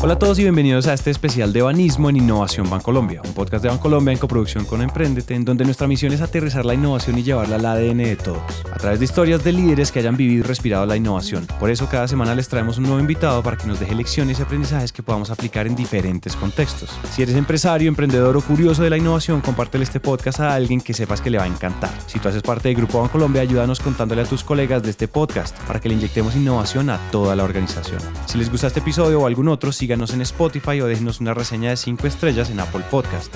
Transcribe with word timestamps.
Hola 0.00 0.14
a 0.14 0.18
todos 0.18 0.38
y 0.38 0.42
bienvenidos 0.42 0.86
a 0.86 0.94
este 0.94 1.10
especial 1.10 1.52
de 1.52 1.60
Banismo 1.60 2.08
en 2.08 2.18
Innovación 2.18 2.70
Bancolombia, 2.70 3.20
un 3.24 3.32
podcast 3.32 3.64
de 3.64 3.68
Bancolombia 3.68 4.12
en 4.12 4.18
coproducción 4.18 4.64
con 4.64 4.80
Emprendete, 4.80 5.34
en 5.34 5.44
donde 5.44 5.64
nuestra 5.64 5.88
misión 5.88 6.12
es 6.12 6.20
aterrizar 6.20 6.64
la 6.64 6.74
innovación 6.74 7.18
y 7.18 7.24
llevarla 7.24 7.56
al 7.56 7.66
ADN 7.66 7.98
de 7.98 8.14
todos, 8.14 8.40
a 8.72 8.76
través 8.76 9.00
de 9.00 9.06
historias 9.06 9.42
de 9.42 9.52
líderes 9.52 9.90
que 9.90 9.98
hayan 9.98 10.16
vivido 10.16 10.44
y 10.44 10.46
respirado 10.46 10.86
la 10.86 10.94
innovación. 10.94 11.48
Por 11.58 11.68
eso 11.70 11.88
cada 11.90 12.06
semana 12.06 12.36
les 12.36 12.48
traemos 12.48 12.78
un 12.78 12.84
nuevo 12.84 13.00
invitado 13.00 13.42
para 13.42 13.56
que 13.56 13.66
nos 13.66 13.80
deje 13.80 13.96
lecciones 13.96 14.38
y 14.38 14.42
aprendizajes 14.42 14.92
que 14.92 15.02
podamos 15.02 15.32
aplicar 15.32 15.66
en 15.66 15.74
diferentes 15.74 16.36
contextos. 16.36 16.90
Si 17.10 17.22
eres 17.22 17.34
empresario, 17.34 17.88
emprendedor 17.88 18.36
o 18.36 18.40
curioso 18.40 18.84
de 18.84 18.90
la 18.90 18.98
innovación, 18.98 19.40
compártele 19.40 19.82
este 19.82 19.98
podcast 19.98 20.38
a 20.38 20.54
alguien 20.54 20.80
que 20.80 20.94
sepas 20.94 21.20
que 21.20 21.30
le 21.30 21.38
va 21.38 21.44
a 21.44 21.48
encantar. 21.48 21.90
Si 22.06 22.20
tú 22.20 22.28
haces 22.28 22.42
parte 22.42 22.68
del 22.68 22.76
Grupo 22.76 23.00
Bancolombia, 23.00 23.42
ayúdanos 23.42 23.80
contándole 23.80 24.22
a 24.22 24.26
tus 24.26 24.44
colegas 24.44 24.84
de 24.84 24.90
este 24.90 25.08
podcast 25.08 25.58
para 25.62 25.80
que 25.80 25.88
le 25.88 25.96
inyectemos 25.96 26.36
innovación 26.36 26.88
a 26.88 26.98
toda 27.10 27.34
la 27.34 27.42
organización. 27.42 28.00
Si 28.26 28.38
les 28.38 28.48
gusta 28.48 28.68
este 28.68 28.78
episodio 28.78 29.22
o 29.22 29.26
algún 29.26 29.48
otro, 29.48 29.72
síganos 29.88 30.12
en 30.12 30.20
Spotify 30.20 30.82
o 30.82 30.86
déjenos 30.86 31.18
una 31.18 31.32
reseña 31.32 31.70
de 31.70 31.78
5 31.78 32.06
estrellas 32.06 32.50
en 32.50 32.60
Apple 32.60 32.84
Podcast. 32.90 33.34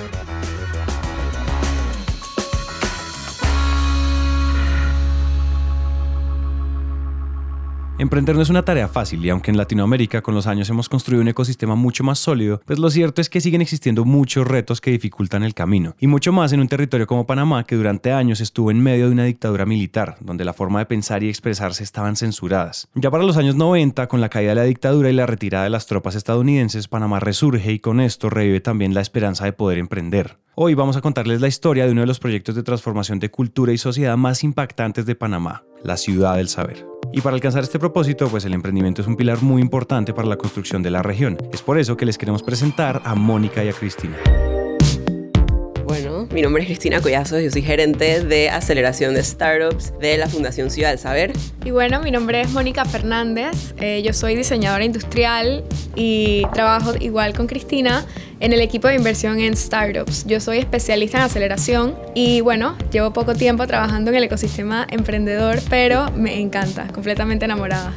Emprender 8.03 8.35
no 8.35 8.43
es 8.43 8.51
una 8.51 8.65
tarea 8.65 8.89
fácil 8.89 9.25
y 9.25 9.31
aunque 9.31 9.53
en 9.53 9.57
Latinoamérica 9.57 10.23
con 10.23 10.35
los 10.35 10.49
años 10.49 10.69
hemos 10.69 10.89
construido 10.89 11.23
un 11.23 11.29
ecosistema 11.29 11.77
mucho 11.77 12.03
más 12.03 12.19
sólido, 12.19 12.61
pues 12.67 12.81
lo 12.81 12.91
cierto 12.91 13.21
es 13.21 13.31
que 13.31 13.41
siguen 13.41 13.63
existiendo 13.63 14.05
muchos 14.05 14.45
retos 14.45 14.81
que 14.81 14.91
dificultan 14.91 15.45
el 15.45 15.55
camino. 15.55 15.95
Y 16.01 16.09
mucho 16.09 16.33
más 16.33 16.53
en 16.53 16.59
un 16.59 16.67
territorio 16.67 17.07
como 17.07 17.29
Panamá 17.29 17.63
que 17.63 17.77
durante 17.77 18.11
años 18.11 18.41
estuvo 18.41 18.73
en 18.73 18.83
medio 18.83 19.07
de 19.07 19.13
una 19.13 19.23
dictadura 19.23 19.67
militar, 19.67 20.17
donde 20.19 20.45
la 20.45 20.53
forma 20.53 20.81
de 20.81 20.87
pensar 20.87 21.23
y 21.23 21.29
expresarse 21.29 21.85
estaban 21.85 22.17
censuradas. 22.17 22.89
Ya 22.97 23.09
para 23.13 23.23
los 23.23 23.37
años 23.37 23.55
90, 23.55 24.09
con 24.09 24.21
la 24.21 24.31
caída 24.31 24.51
de 24.51 24.57
la 24.57 24.65
dictadura 24.65 25.09
y 25.09 25.13
la 25.13 25.27
retirada 25.27 25.63
de 25.63 25.71
las 25.71 25.87
tropas 25.87 26.17
estadounidenses, 26.17 26.89
Panamá 26.89 27.21
resurge 27.21 27.71
y 27.71 27.79
con 27.79 28.01
esto 28.01 28.31
revive 28.31 28.61
también 28.61 28.95
la 28.95 29.01
esperanza 29.01 29.45
de 29.45 29.53
poder 29.53 29.79
emprender. 29.79 30.39
Hoy 30.57 30.75
vamos 30.75 30.97
a 30.97 31.03
contarles 31.03 31.41
la 31.41 31.47
historia 31.47 31.87
de 31.87 31.93
uno 31.93 32.01
de 32.01 32.09
los 32.09 32.19
proyectos 32.19 32.57
de 32.57 32.65
transformación 32.65 33.21
de 33.21 33.31
cultura 33.31 33.73
y 33.73 33.79
sociedad 33.79 34.17
más 34.17 34.43
impactantes 34.43 35.07
de 35.07 35.15
Panamá, 35.15 35.63
la 35.85 35.97
ciudad 35.97 36.35
del 36.35 36.49
saber. 36.49 36.92
Y 37.13 37.21
para 37.21 37.35
alcanzar 37.35 37.63
este 37.63 37.79
propósito, 37.79 38.29
pues 38.29 38.45
el 38.47 38.55
emprendimiento 38.55 39.03
es 39.03 39.09
un 39.09 39.17
pilar 39.17 39.43
muy 39.43 39.61
importante 39.61 40.15
para 40.15 40.27
la 40.27 40.37
construcción 40.37 40.83
de 40.83 40.91
la 40.91 41.03
región. 41.03 41.37
Es 41.53 41.61
por 41.61 41.79
eso 41.79 41.97
que 41.97 42.07
les 42.07 42.17
queremos 42.17 42.43
presentar 42.43 43.03
a 43.05 43.15
Mónica 43.15 43.63
y 43.63 43.69
a 43.69 43.73
Cristina. 43.73 44.17
Mi 46.33 46.41
nombre 46.41 46.63
es 46.63 46.67
Cristina 46.67 47.03
Collazo, 47.03 47.39
yo 47.39 47.51
soy 47.51 47.61
gerente 47.61 48.25
de 48.25 48.49
aceleración 48.49 49.13
de 49.13 49.23
startups 49.23 49.93
de 49.99 50.17
la 50.17 50.29
Fundación 50.29 50.71
Ciudad 50.71 50.89
del 50.89 50.99
Saber. 50.99 51.33
Y 51.63 51.73
bueno, 51.73 52.01
mi 52.01 52.11
nombre 52.11 52.41
es 52.41 52.51
Mónica 52.53 52.87
Fernández, 52.87 53.75
eh, 53.79 54.03
yo 54.03 54.15
soy 54.15 54.35
diseñadora 54.35 54.83
industrial 54.83 55.63
y 55.95 56.45
trabajo 56.55 56.95
igual 56.99 57.35
con 57.35 57.47
Cristina 57.47 58.07
en 58.41 58.55
el 58.55 58.63
equipo 58.63 58.89
de 58.89 58.95
inversión 58.95 59.41
en 59.41 59.55
startups. 59.55 60.25
Yo 60.25 60.41
soy 60.41 60.57
especialista 60.57 61.19
en 61.19 61.25
aceleración 61.25 61.99
y 62.15 62.41
bueno, 62.41 62.79
llevo 62.91 63.13
poco 63.13 63.35
tiempo 63.35 63.67
trabajando 63.67 64.11
en 64.11 64.17
el 64.17 64.25
ecosistema 64.25 64.87
emprendedor, 64.91 65.59
pero 65.69 66.11
me 66.13 66.41
encanta, 66.41 66.89
completamente 66.95 67.45
enamorada. 67.45 67.93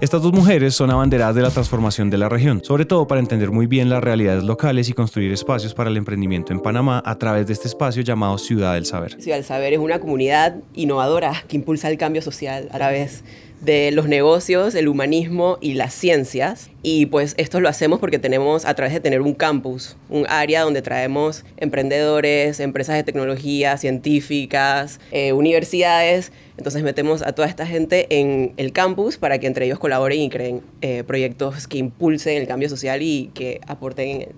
Estas 0.00 0.22
dos 0.22 0.32
mujeres 0.32 0.76
son 0.76 0.92
abanderadas 0.92 1.34
de 1.34 1.42
la 1.42 1.50
transformación 1.50 2.08
de 2.08 2.18
la 2.18 2.28
región, 2.28 2.62
sobre 2.62 2.84
todo 2.84 3.08
para 3.08 3.20
entender 3.20 3.50
muy 3.50 3.66
bien 3.66 3.90
las 3.90 4.00
realidades 4.00 4.44
locales 4.44 4.88
y 4.88 4.92
construir 4.92 5.32
espacios 5.32 5.74
para 5.74 5.90
el 5.90 5.96
emprendimiento 5.96 6.52
en 6.52 6.60
Panamá 6.60 7.02
a 7.04 7.18
través 7.18 7.48
de 7.48 7.52
este 7.52 7.66
espacio 7.66 8.02
llamado 8.02 8.38
Ciudad 8.38 8.74
del 8.74 8.86
Saber. 8.86 9.20
Ciudad 9.20 9.38
del 9.38 9.44
Saber 9.44 9.72
es 9.72 9.80
una 9.80 9.98
comunidad 9.98 10.54
innovadora 10.74 11.42
que 11.48 11.56
impulsa 11.56 11.90
el 11.90 11.98
cambio 11.98 12.22
social 12.22 12.68
a 12.70 12.76
través 12.76 13.24
de 13.60 13.90
los 13.90 14.06
negocios, 14.06 14.76
el 14.76 14.86
humanismo 14.86 15.58
y 15.60 15.74
las 15.74 15.94
ciencias. 15.94 16.70
Y 16.84 17.06
pues 17.06 17.34
esto 17.36 17.58
lo 17.58 17.68
hacemos 17.68 17.98
porque 17.98 18.20
tenemos, 18.20 18.66
a 18.66 18.74
través 18.74 18.94
de 18.94 19.00
tener 19.00 19.20
un 19.20 19.34
campus, 19.34 19.96
un 20.08 20.26
área 20.28 20.62
donde 20.62 20.80
traemos 20.80 21.44
emprendedores, 21.56 22.60
empresas 22.60 22.94
de 22.94 23.02
tecnología, 23.02 23.76
científicas, 23.78 25.00
eh, 25.10 25.32
universidades. 25.32 26.30
Entonces 26.58 26.82
metemos 26.82 27.22
a 27.22 27.32
toda 27.32 27.48
esta 27.48 27.66
gente 27.66 28.06
en 28.10 28.52
el 28.56 28.72
campus 28.72 29.16
para 29.16 29.38
que 29.38 29.46
entre 29.46 29.64
ellos 29.66 29.78
colaboren 29.78 30.20
y 30.20 30.28
creen 30.28 30.60
eh, 30.82 31.04
proyectos 31.04 31.68
que 31.68 31.78
impulsen 31.78 32.36
el 32.36 32.48
cambio 32.48 32.68
social 32.68 33.00
y 33.00 33.30
que 33.32 33.60
aporten 33.66 34.08
en, 34.08 34.28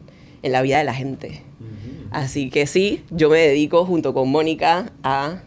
en 0.42 0.52
la 0.52 0.62
vida 0.62 0.78
de 0.78 0.84
la 0.84 0.94
gente. 0.94 1.42
Así 2.10 2.50
que 2.50 2.66
sí, 2.66 3.04
yo 3.10 3.30
me 3.30 3.38
dedico 3.38 3.86
junto 3.86 4.12
con 4.12 4.28
Mónica 4.28 4.92
a 5.02 5.42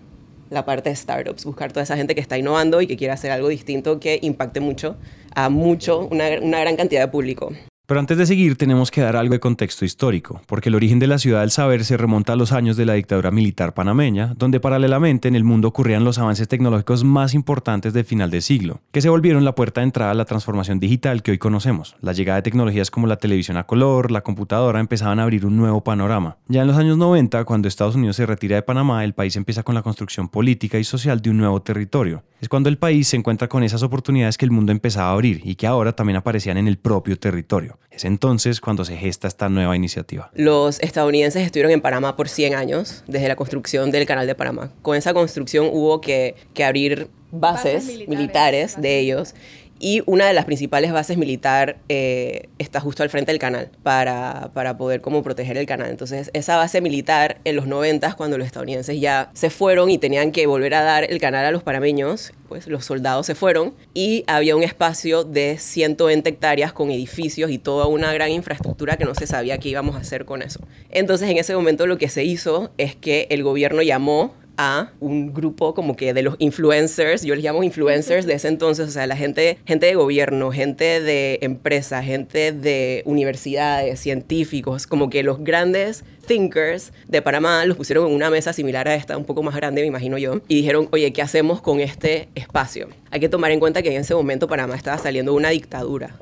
la 0.50 0.66
parte 0.66 0.90
de 0.90 0.96
startups, 0.96 1.46
buscar 1.46 1.72
toda 1.72 1.84
esa 1.84 1.98
gente 1.98 2.16
que 2.16 2.22
está 2.22 2.38
innovando 2.38 2.82
y 2.82 2.88
que 2.88 2.98
quiere 2.98 3.14
hacer 3.14 3.32
algo 3.32 3.50
distinto 3.50 4.00
que 4.00 4.20
impacte 4.22 4.60
mucho 4.60 4.96
a 5.36 5.50
mucho, 5.50 6.08
una, 6.12 6.26
una 6.42 6.60
gran 6.60 6.76
cantidad 6.76 7.02
de 7.02 7.08
público. 7.08 7.52
Pero 7.86 8.00
antes 8.00 8.18
de 8.18 8.26
seguir 8.26 8.56
tenemos 8.56 8.92
que 8.92 9.02
dar 9.02 9.18
algo 9.18 9.34
de 9.34 9.42
contexto 9.42 9.84
histórico, 9.84 10.42
porque 10.48 10.70
el 10.70 10.76
origen 10.76 11.00
de 11.00 11.08
la 11.08 11.18
ciudad 11.18 11.42
del 11.42 11.52
saber 11.52 11.84
se 11.84 11.98
remonta 11.98 12.32
a 12.32 12.38
los 12.38 12.54
años 12.54 12.78
de 12.78 12.86
la 12.86 12.94
dictadura 12.94 13.30
militar 13.30 13.74
panameña, 13.74 14.34
donde 14.38 14.62
paralelamente 14.62 15.28
en 15.28 15.36
el 15.36 15.44
mundo 15.44 15.68
ocurrían 15.68 16.06
los 16.06 16.18
avances 16.18 16.48
tecnológicos 16.48 17.04
más 17.04 17.34
importantes 17.34 17.92
del 17.92 18.06
final 18.06 18.32
de 18.32 18.40
siglo, 18.40 18.80
que 18.94 19.02
se 19.02 19.10
volvieron 19.10 19.44
la 19.44 19.54
puerta 19.54 19.82
de 19.82 19.88
entrada 19.88 20.12
a 20.12 20.16
la 20.16 20.24
transformación 20.24 20.80
digital 20.80 21.24
que 21.24 21.32
hoy 21.32 21.40
conocemos. 21.40 21.98
La 22.00 22.14
llegada 22.14 22.38
de 22.38 22.44
tecnologías 22.44 22.90
como 22.90 23.06
la 23.06 23.18
televisión 23.18 23.58
a 23.58 23.66
color, 23.66 24.12
la 24.12 24.22
computadora 24.22 24.80
empezaban 24.80 25.20
a 25.20 25.24
abrir 25.24 25.46
un 25.46 25.58
nuevo 25.58 25.84
panorama. 25.84 26.38
Ya 26.48 26.62
en 26.62 26.68
los 26.68 26.78
años 26.78 26.98
90, 26.98 27.44
cuando 27.44 27.68
Estados 27.68 27.96
Unidos 27.96 28.16
se 28.16 28.26
retira 28.26 28.56
de 28.56 28.62
Panamá, 28.62 29.04
el 29.04 29.14
país 29.14 29.36
empieza 29.36 29.64
con 29.64 29.76
la 29.76 29.82
construcción 29.82 30.30
política 30.30 30.80
y 30.80 30.86
social 30.86 31.22
de 31.22 31.32
un 31.32 31.38
nuevo 31.38 31.62
territorio. 31.62 32.24
Es 32.44 32.50
cuando 32.50 32.68
el 32.68 32.78
país 32.78 33.08
se 33.08 33.16
encuentra 33.16 33.48
con 33.48 33.64
esas 33.64 33.84
oportunidades 33.84 34.38
que 34.38 34.44
el 34.44 34.52
mundo 34.52 34.74
empezaba 34.74 35.12
a 35.12 35.14
abrir 35.14 35.40
y 35.46 35.56
que 35.56 35.66
ahora 35.66 35.96
también 35.96 36.18
aparecían 36.18 36.58
en 36.58 36.68
el 36.68 36.78
propio 36.78 37.18
territorio. 37.18 37.80
Es 37.90 38.04
entonces 38.04 38.60
cuando 38.60 38.84
se 38.84 38.98
gesta 38.98 39.30
esta 39.30 39.48
nueva 39.48 39.78
iniciativa. 39.78 40.30
Los 40.34 40.82
estadounidenses 40.82 41.46
estuvieron 41.46 41.72
en 41.72 41.80
Panamá 41.80 42.18
por 42.18 42.28
100 42.28 42.56
años, 42.56 43.06
desde 43.08 43.30
la 43.30 43.38
construcción 43.38 43.92
del 43.92 44.06
canal 44.06 44.28
de 44.28 44.36
Panamá. 44.36 44.74
Con 44.82 44.98
esa 44.98 45.14
construcción 45.14 45.70
hubo 45.72 46.02
que, 46.02 46.36
que 46.54 46.66
abrir 46.66 47.08
bases, 47.32 47.86
Bases 47.86 47.86
militares, 47.86 48.10
militares, 48.10 48.82
de 48.82 49.00
ellos 49.00 49.36
y 49.84 50.02
una 50.06 50.28
de 50.28 50.34
las 50.34 50.46
principales 50.46 50.94
bases 50.94 51.18
militar 51.18 51.76
eh, 51.90 52.48
está 52.58 52.80
justo 52.80 53.04
al 53.04 53.10
frente 53.10 53.34
del 53.34 53.40
canal 53.40 53.70
para, 53.84 54.50
para 54.54 54.78
poder 54.78 55.02
como 55.02 55.24
proteger 55.24 55.58
el 55.58 55.66
canal. 55.66 55.90
Entonces 55.90 56.32
esa 56.32 56.56
base 56.56 56.80
militar 56.80 57.42
en 57.44 57.58
los 57.58 57.68
90 57.68 58.14
cuando 58.14 58.38
los 58.38 58.48
estadounidenses 58.48 59.02
ya 59.02 59.30
se 59.34 59.50
fueron 59.50 59.90
y 59.90 59.98
tenían 59.98 60.32
que 60.32 60.48
volver 60.48 60.74
a 60.76 60.84
dar 60.84 61.04
el 61.12 61.20
canal 61.20 61.44
a 61.44 61.52
los 61.52 61.64
panameños, 61.64 62.32
pues 62.48 62.68
los 62.68 62.86
soldados 62.86 63.26
se 63.26 63.36
fueron 63.36 63.74
y 63.94 64.24
había 64.28 64.56
un 64.56 64.64
espacio 64.64 65.26
de 65.26 65.58
120 65.58 66.30
hectáreas 66.30 66.72
con 66.72 66.90
edificios 66.90 67.52
y 67.52 67.58
toda 67.58 67.86
una 67.88 68.14
gran 68.14 68.32
infraestructura 68.32 68.96
que 68.96 69.04
no 69.04 69.16
se 69.16 69.28
sabía 69.28 69.58
qué 69.58 69.68
íbamos 69.68 69.98
a 69.98 70.00
hacer 70.00 70.24
con 70.24 70.42
eso. 70.42 70.62
Entonces 70.92 71.30
en 71.30 71.36
ese 71.36 71.58
momento 71.58 71.88
lo 71.88 71.98
que 71.98 72.08
se 72.08 72.24
hizo 72.24 72.72
es 72.78 72.96
que 72.96 73.28
el 73.32 73.44
gobierno 73.44 73.82
llamó 73.82 74.34
a 74.58 74.92
un 75.00 75.34
grupo 75.34 75.74
como 75.74 75.96
que 75.96 76.14
de 76.14 76.22
los 76.22 76.36
influencers, 76.40 77.24
yo 77.24 77.36
les 77.36 77.44
llamo 77.44 77.64
influencers 77.64 78.26
de 78.26 78.34
ese 78.34 78.48
entonces, 78.48 78.88
o 78.88 78.92
sea, 78.92 79.08
la 79.08 79.16
gente, 79.16 79.58
gente 79.66 79.86
de 79.86 79.96
gobierno, 79.96 80.52
gente 80.52 81.02
de 81.02 81.40
empresas, 81.42 82.06
gente 82.06 82.52
de 82.52 83.04
universidades, 83.06 84.00
científicos, 84.00 84.88
como 84.88 85.10
que 85.10 85.24
los 85.24 85.44
grandes 85.44 86.04
thinkers 86.28 86.94
de 87.08 87.22
Panamá 87.22 87.66
los 87.66 87.78
pusieron 87.78 88.08
en 88.08 88.16
una 88.16 88.30
mesa 88.30 88.54
similar 88.54 88.88
a 88.88 88.96
esta, 88.96 89.18
un 89.18 89.26
poco 89.26 89.44
más 89.44 89.56
grande, 89.56 89.82
me 89.82 89.88
imagino 89.88 90.18
yo, 90.18 90.42
y 90.48 90.56
dijeron, 90.56 90.88
oye, 90.92 91.12
¿qué 91.14 91.22
hacemos 91.22 91.62
con 91.62 91.80
este 91.80 92.30
espacio? 92.36 92.90
Hay 93.12 93.20
que 93.20 93.30
tomar 93.30 93.52
en 93.52 93.60
cuenta 93.60 93.82
que 93.82 93.94
en 93.94 94.02
ese 94.02 94.16
momento 94.16 94.48
Panamá 94.48 94.76
estaba 94.76 94.98
saliendo 94.98 95.34
una 95.34 95.50
dictadura, 95.50 96.16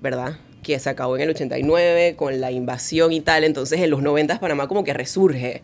¿verdad? 0.00 0.38
que 0.64 0.78
se 0.80 0.90
acabó 0.90 1.14
en 1.16 1.22
el 1.22 1.30
89 1.30 2.16
con 2.16 2.40
la 2.40 2.50
invasión 2.50 3.12
y 3.12 3.20
tal, 3.20 3.44
entonces 3.44 3.80
en 3.80 3.90
los 3.90 4.02
90 4.02 4.40
Panamá 4.40 4.66
como 4.66 4.82
que 4.82 4.94
resurge. 4.94 5.62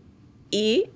Y 0.52 0.91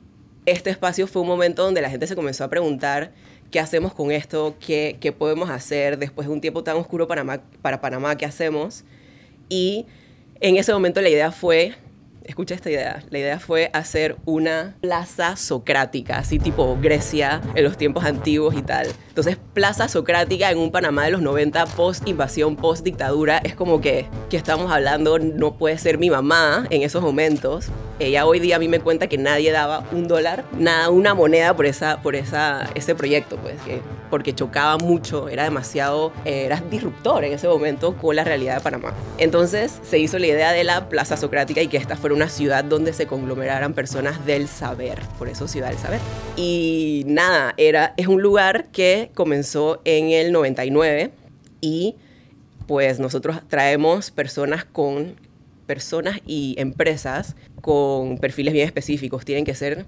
este 0.47 0.71
espacio 0.71 1.07
fue 1.07 1.23
un 1.23 1.29
momento 1.29 1.63
donde 1.63 1.81
la 1.81 1.91
gente 1.91 2.07
se 2.07 2.15
comenzó 2.15 2.45
a 2.45 2.49
preguntar 2.49 3.13
qué 3.51 3.61
hacemos 3.61 3.95
con 3.95 4.11
esto, 4.11 4.57
qué, 4.59 4.99
qué 5.01 5.13
podemos 5.13 5.49
hacer 5.51 5.99
después 5.99 6.27
de 6.27 6.35
un 6.35 6.41
tiempo 6.41 6.65
tan 6.65 6.77
oscuro 6.77 7.07
Panamá, 7.07 7.41
para 7.63 7.81
Panamá, 7.81 8.17
qué 8.17 8.27
hacemos. 8.27 8.85
Y 9.49 9.87
en 10.41 10.57
ese 10.57 10.73
momento 10.73 11.01
la 11.01 11.09
idea 11.09 11.31
fue, 11.31 11.75
escucha 12.25 12.55
esta 12.55 12.71
idea, 12.71 13.03
la 13.11 13.19
idea 13.19 13.39
fue 13.39 13.71
hacer 13.73 14.17
una 14.25 14.77
plaza 14.81 15.37
socrática, 15.37 16.19
así 16.19 16.39
tipo 16.39 16.77
Grecia 16.81 17.41
en 17.55 17.65
los 17.65 17.77
tiempos 17.79 18.05
antiguos 18.05 18.55
y 18.55 18.63
tal. 18.63 18.89
Entonces, 19.09 19.39
plaza 19.53 19.89
socrática 19.89 20.51
en 20.51 20.59
un 20.59 20.73
Panamá 20.73 21.05
de 21.05 21.13
los 21.13 21.23
90, 21.23 21.65
post 21.67 22.09
invasión, 22.09 22.57
post 22.57 22.85
dictadura, 22.85 23.39
es 23.39 23.55
como 23.55 23.81
que, 23.81 24.07
que 24.31 24.37
estamos 24.37 24.73
hablando, 24.73 25.19
no 25.19 25.57
puede 25.57 25.79
ser 25.79 25.99
mi 25.99 26.11
mamá 26.11 26.67
en 26.71 26.83
esos 26.83 27.03
momentos. 27.03 27.69
Ella 28.01 28.27
hoy 28.27 28.41
día 28.41 28.57
a 28.57 28.59
mí 28.59 28.67
me 28.67 28.81
cuenta 28.81 29.07
que 29.07 29.19
nadie 29.19 29.53
daba 29.53 29.85
un 29.93 30.09
dólar, 30.09 30.45
nada, 30.59 30.91
una 30.91 31.15
moneda 31.15 31.55
por, 31.55 31.67
esa, 31.67 32.03
por 32.03 32.17
esa, 32.17 32.69
ese 32.75 32.95
proyecto, 32.97 33.37
pues, 33.37 33.61
que, 33.63 33.81
porque 34.11 34.35
chocaba 34.35 34.79
mucho, 34.79 35.29
era 35.29 35.45
demasiado, 35.45 36.13
eh, 36.25 36.45
era 36.47 36.61
disruptor 36.71 37.25
en 37.25 37.33
ese 37.33 37.47
momento 37.47 37.97
con 37.97 38.17
la 38.17 38.25
realidad 38.25 38.57
de 38.57 38.61
Panamá. 38.63 38.95
Entonces 39.19 39.79
se 39.83 40.01
hizo 40.01 40.19
la 40.19 40.27
idea 40.27 40.53
de 40.53 40.65
la 40.65 40.89
Plaza 40.89 41.17
Socrática 41.17 41.63
y 41.63 41.69
que 41.69 41.77
esta 41.77 41.97
fuera 41.97 42.17
una 42.17 42.29
ciudad 42.29 42.65
donde 42.65 42.93
se 42.93 43.07
conglomeraran 43.07 43.75
personas 43.75 44.27
del 44.27 44.49
saber, 44.49 44.99
por 45.19 45.29
eso 45.29 45.47
Ciudad 45.47 45.69
del 45.69 45.79
Saber. 45.79 46.01
Y 46.37 47.05
nada, 47.07 47.55
era, 47.57 47.95
es 47.97 48.09
un 48.09 48.23
lugar 48.23 48.67
que 48.73 49.11
comenzó 49.15 49.81
en 49.85 50.11
el 50.11 50.33
99 50.33 51.13
y 51.61 51.95
pues 52.67 52.99
nosotros 52.99 53.41
traemos 53.49 54.11
personas 54.11 54.65
con 54.65 55.17
personas 55.67 56.21
y 56.27 56.55
empresas 56.59 57.37
con 57.61 58.19
perfiles 58.19 58.53
bien 58.55 58.67
específicos. 58.67 59.25
Tienen 59.25 59.45
que 59.45 59.55
ser 59.55 59.87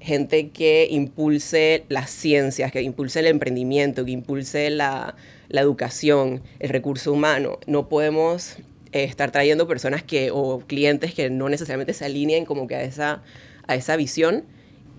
gente 0.00 0.50
que 0.50 0.86
impulse 0.90 1.84
las 1.88 2.10
ciencias, 2.10 2.70
que 2.72 2.82
impulse 2.82 3.20
el 3.20 3.26
emprendimiento, 3.26 4.04
que 4.04 4.12
impulse 4.12 4.70
la, 4.70 5.16
la 5.48 5.60
educación, 5.60 6.42
el 6.60 6.70
recurso 6.70 7.12
humano. 7.12 7.58
No 7.66 7.88
podemos 7.88 8.56
eh, 8.92 9.04
estar 9.04 9.30
trayendo 9.30 9.66
personas 9.66 10.02
que, 10.02 10.30
o 10.32 10.60
clientes 10.60 11.14
que 11.14 11.30
no 11.30 11.48
necesariamente 11.48 11.94
se 11.94 12.04
alineen 12.04 12.44
como 12.44 12.66
que 12.66 12.76
a 12.76 12.82
esa, 12.82 13.22
a 13.66 13.74
esa 13.74 13.96
visión. 13.96 14.44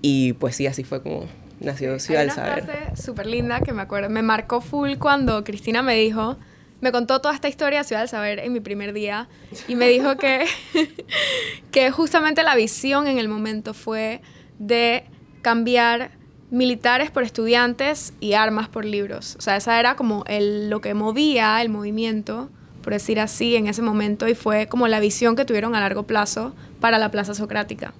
Y 0.01 0.33
pues 0.33 0.55
sí, 0.55 0.67
así 0.67 0.83
fue 0.83 1.01
como 1.01 1.25
nació 1.59 1.99
Ciudad 1.99 2.21
del 2.21 2.31
Saber. 2.31 2.63
Una 2.63 2.73
frase 2.73 3.01
súper 3.01 3.25
linda 3.25 3.61
que 3.61 3.73
me 3.73 3.81
acuerdo, 3.81 4.09
me 4.09 4.21
marcó 4.21 4.61
full 4.61 4.95
cuando 4.97 5.43
Cristina 5.43 5.81
me 5.81 5.95
dijo, 5.95 6.37
me 6.81 6.91
contó 6.91 7.19
toda 7.21 7.35
esta 7.35 7.49
historia 7.49 7.79
de 7.79 7.85
Ciudad 7.85 8.01
del 8.01 8.09
Saber 8.09 8.39
en 8.39 8.53
mi 8.53 8.59
primer 8.59 8.93
día 8.93 9.27
y 9.67 9.75
me 9.75 9.87
dijo 9.87 10.17
que, 10.17 10.45
que 11.71 11.91
justamente 11.91 12.43
la 12.43 12.55
visión 12.55 13.07
en 13.07 13.17
el 13.17 13.27
momento 13.27 13.73
fue 13.73 14.21
de 14.59 15.03
cambiar 15.41 16.11
militares 16.51 17.11
por 17.11 17.23
estudiantes 17.23 18.13
y 18.19 18.33
armas 18.33 18.69
por 18.69 18.85
libros. 18.85 19.35
O 19.37 19.41
sea, 19.41 19.57
esa 19.57 19.79
era 19.79 19.95
como 19.95 20.23
el, 20.27 20.69
lo 20.69 20.81
que 20.81 20.93
movía 20.93 21.61
el 21.61 21.69
movimiento, 21.69 22.49
por 22.81 22.93
decir 22.93 23.19
así, 23.19 23.55
en 23.55 23.67
ese 23.67 23.81
momento 23.81 24.27
y 24.27 24.35
fue 24.35 24.67
como 24.67 24.87
la 24.87 24.99
visión 24.99 25.35
que 25.35 25.45
tuvieron 25.45 25.75
a 25.75 25.79
largo 25.79 26.03
plazo 26.03 26.55
para 26.79 26.97
la 26.97 27.11
Plaza 27.11 27.33
Socrática. 27.33 27.93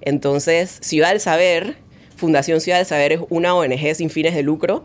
Entonces, 0.00 0.78
Ciudad 0.82 1.10
del 1.10 1.20
Saber, 1.20 1.76
Fundación 2.16 2.60
Ciudad 2.60 2.78
del 2.78 2.86
Saber 2.86 3.12
es 3.12 3.20
una 3.28 3.54
ONG 3.54 3.94
sin 3.94 4.10
fines 4.10 4.34
de 4.34 4.42
lucro 4.42 4.84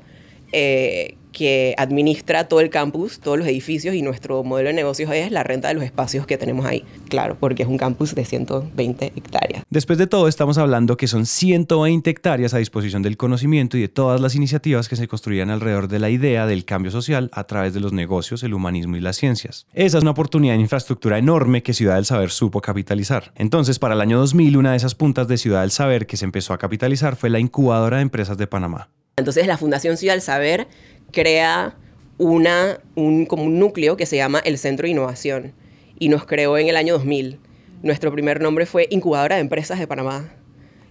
eh, 0.52 1.16
que 1.32 1.74
administra 1.78 2.48
todo 2.48 2.60
el 2.60 2.70
campus, 2.70 3.20
todos 3.20 3.38
los 3.38 3.48
edificios 3.48 3.96
y 3.96 4.02
nuestro 4.02 4.44
modelo 4.44 4.68
de 4.68 4.74
negocios 4.74 5.10
es 5.12 5.32
la 5.32 5.44
renta 5.44 5.70
de 5.70 5.74
los 5.74 5.84
espacios 5.84 6.26
que 6.28 6.38
tenemos 6.38 6.66
ahí. 6.66 6.84
Claro, 7.10 7.38
porque 7.40 7.64
es 7.64 7.70
un 7.70 7.78
campus 7.78 8.14
de 8.16 8.26
120 8.26 9.14
hectáreas. 9.16 9.64
Después 9.70 9.98
de 9.98 10.08
todo, 10.08 10.28
estamos 10.28 10.58
hablando 10.58 10.98
que 10.98 11.08
son 11.08 11.26
120 11.26 12.10
hectáreas 12.10 12.54
a 12.54 12.58
disposición 12.58 13.02
del 13.02 13.18
conocimiento 13.18 13.78
y 13.78 13.82
de 13.82 13.88
todas 13.88 14.20
las 14.22 14.36
iniciativas 14.36 14.90
que 14.90 14.96
se 14.96 15.08
construían 15.08 15.50
alrededor 15.50 15.88
de 15.88 16.00
la 16.00 16.10
idea 16.10 16.46
del 16.46 16.66
cambio 16.66 16.92
social 16.92 17.30
a 17.34 17.46
través 17.46 17.74
de 17.74 17.80
los 17.80 17.94
negocios, 17.94 18.44
el 18.44 18.54
humanismo 18.54 18.98
y 18.98 19.00
las 19.00 19.16
ciencias. 19.16 19.66
Esa 19.74 19.98
es 19.98 20.02
una 20.02 20.12
oportunidad 20.12 20.56
de 20.56 20.62
infraestructura 20.62 21.18
enorme 21.18 21.64
que 21.64 21.74
Ciudad 21.74 21.96
del 21.96 22.06
Saber 22.06 22.32
supo 22.32 22.62
capitalizar. 22.62 23.32
Entonces, 23.36 23.80
para 23.80 23.94
el 23.94 24.02
año 24.02 24.20
2000, 24.20 24.58
una 24.58 24.72
de 24.72 24.78
esas 24.78 24.96
puntas 24.96 25.28
de 25.28 25.38
Ciudad 25.38 25.62
del 25.62 25.72
Saber 25.72 26.08
que 26.08 26.18
se 26.18 26.26
empezó 26.26 26.54
a 26.54 26.58
capitalizar 26.58 27.16
fue 27.16 27.30
la 27.30 27.40
incubadora 27.40 27.98
de 27.98 28.04
empresas 28.04 28.38
de 28.38 28.48
Panamá. 28.48 28.90
Entonces 29.18 29.48
la 29.48 29.58
Fundación 29.58 29.98
Ciudad 29.98 30.14
del 30.14 30.22
Saber 30.22 30.68
crea 31.12 31.76
una, 32.18 32.80
un, 32.96 33.26
como 33.26 33.44
un 33.44 33.60
núcleo 33.60 33.98
que 33.98 34.06
se 34.06 34.16
llama 34.16 34.40
el 34.40 34.58
Centro 34.58 34.86
de 34.86 34.92
Innovación 34.92 35.54
y 36.00 36.10
nos 36.10 36.26
creó 36.26 36.58
en 36.58 36.68
el 36.68 36.78
año 36.78 36.94
2000. 36.94 37.40
Nuestro 37.84 38.12
primer 38.12 38.42
nombre 38.42 38.66
fue 38.66 38.88
Incubadora 38.90 39.36
de 39.36 39.42
Empresas 39.42 39.80
de 39.80 39.88
Panamá 39.88 40.32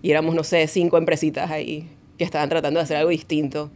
y 0.02 0.10
éramos, 0.10 0.34
no 0.34 0.44
sé, 0.44 0.66
cinco 0.66 0.98
empresitas 0.98 1.50
ahí 1.50 1.88
que 2.18 2.24
estaban 2.24 2.48
tratando 2.48 2.78
de 2.78 2.84
hacer 2.84 2.96
algo 2.96 3.10
distinto 3.10 3.70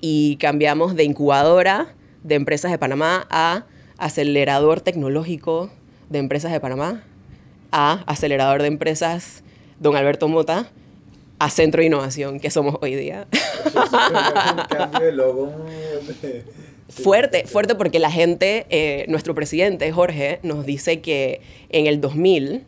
y 0.00 0.36
cambiamos 0.36 0.94
de 0.94 1.04
incubadora 1.04 1.94
de 2.22 2.34
empresas 2.34 2.70
de 2.70 2.78
Panamá 2.78 3.26
a 3.30 3.64
acelerador 3.96 4.80
tecnológico 4.80 5.70
de 6.10 6.18
empresas 6.18 6.52
de 6.52 6.60
Panamá 6.60 7.04
a 7.72 8.04
acelerador 8.06 8.60
de 8.62 8.68
empresas 8.68 9.42
Don 9.80 9.96
Alberto 9.96 10.28
Mota 10.28 10.70
a 11.38 11.50
Centro 11.50 11.80
de 11.80 11.86
Innovación 11.86 12.40
que 12.40 12.50
somos 12.50 12.76
hoy 12.80 12.94
día. 12.94 13.26
Fuerte, 16.88 17.44
fuerte 17.46 17.74
porque 17.74 17.98
la 17.98 18.10
gente, 18.10 18.66
eh, 18.70 19.04
nuestro 19.08 19.34
presidente 19.34 19.92
Jorge 19.92 20.40
nos 20.42 20.64
dice 20.64 21.00
que 21.00 21.42
en 21.68 21.86
el 21.86 22.00
2000, 22.00 22.64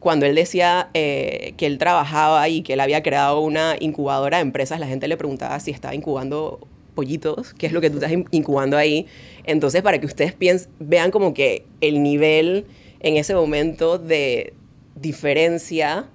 cuando 0.00 0.26
él 0.26 0.34
decía 0.34 0.90
eh, 0.92 1.54
que 1.56 1.64
él 1.64 1.78
trabajaba 1.78 2.46
y 2.50 2.60
que 2.62 2.74
él 2.74 2.80
había 2.80 3.02
creado 3.02 3.40
una 3.40 3.76
incubadora 3.80 4.36
de 4.36 4.42
empresas, 4.42 4.78
la 4.78 4.86
gente 4.86 5.08
le 5.08 5.16
preguntaba 5.16 5.58
si 5.60 5.70
estaba 5.70 5.94
incubando 5.94 6.60
pollitos, 6.94 7.54
qué 7.54 7.66
es 7.66 7.72
lo 7.72 7.80
que 7.80 7.88
tú 7.88 7.96
estás 7.96 8.12
incubando 8.32 8.76
ahí. 8.76 9.06
Entonces, 9.44 9.80
para 9.82 9.98
que 9.98 10.06
ustedes 10.06 10.34
piensen, 10.34 10.70
vean 10.78 11.10
como 11.10 11.32
que 11.32 11.64
el 11.80 12.02
nivel 12.02 12.66
en 13.00 13.16
ese 13.16 13.34
momento 13.34 13.98
de 13.98 14.52
diferencia 14.94 16.10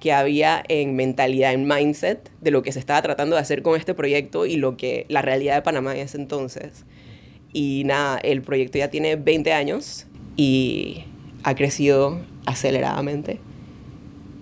que 0.00 0.12
había 0.12 0.62
en 0.68 0.94
mentalidad, 0.96 1.52
en 1.52 1.66
mindset 1.66 2.30
de 2.40 2.50
lo 2.50 2.62
que 2.62 2.72
se 2.72 2.78
estaba 2.78 3.00
tratando 3.02 3.36
de 3.36 3.42
hacer 3.42 3.62
con 3.62 3.78
este 3.78 3.94
proyecto 3.94 4.46
y 4.46 4.56
lo 4.56 4.76
que 4.76 5.06
la 5.08 5.22
realidad 5.22 5.54
de 5.54 5.62
Panamá 5.62 5.94
en 5.94 6.00
ese 6.00 6.18
entonces. 6.18 6.84
Y 7.52 7.82
nada, 7.84 8.18
el 8.18 8.42
proyecto 8.42 8.78
ya 8.78 8.88
tiene 8.88 9.16
20 9.16 9.52
años 9.52 10.06
y 10.36 11.04
ha 11.42 11.54
crecido 11.54 12.20
aceleradamente. 12.44 13.40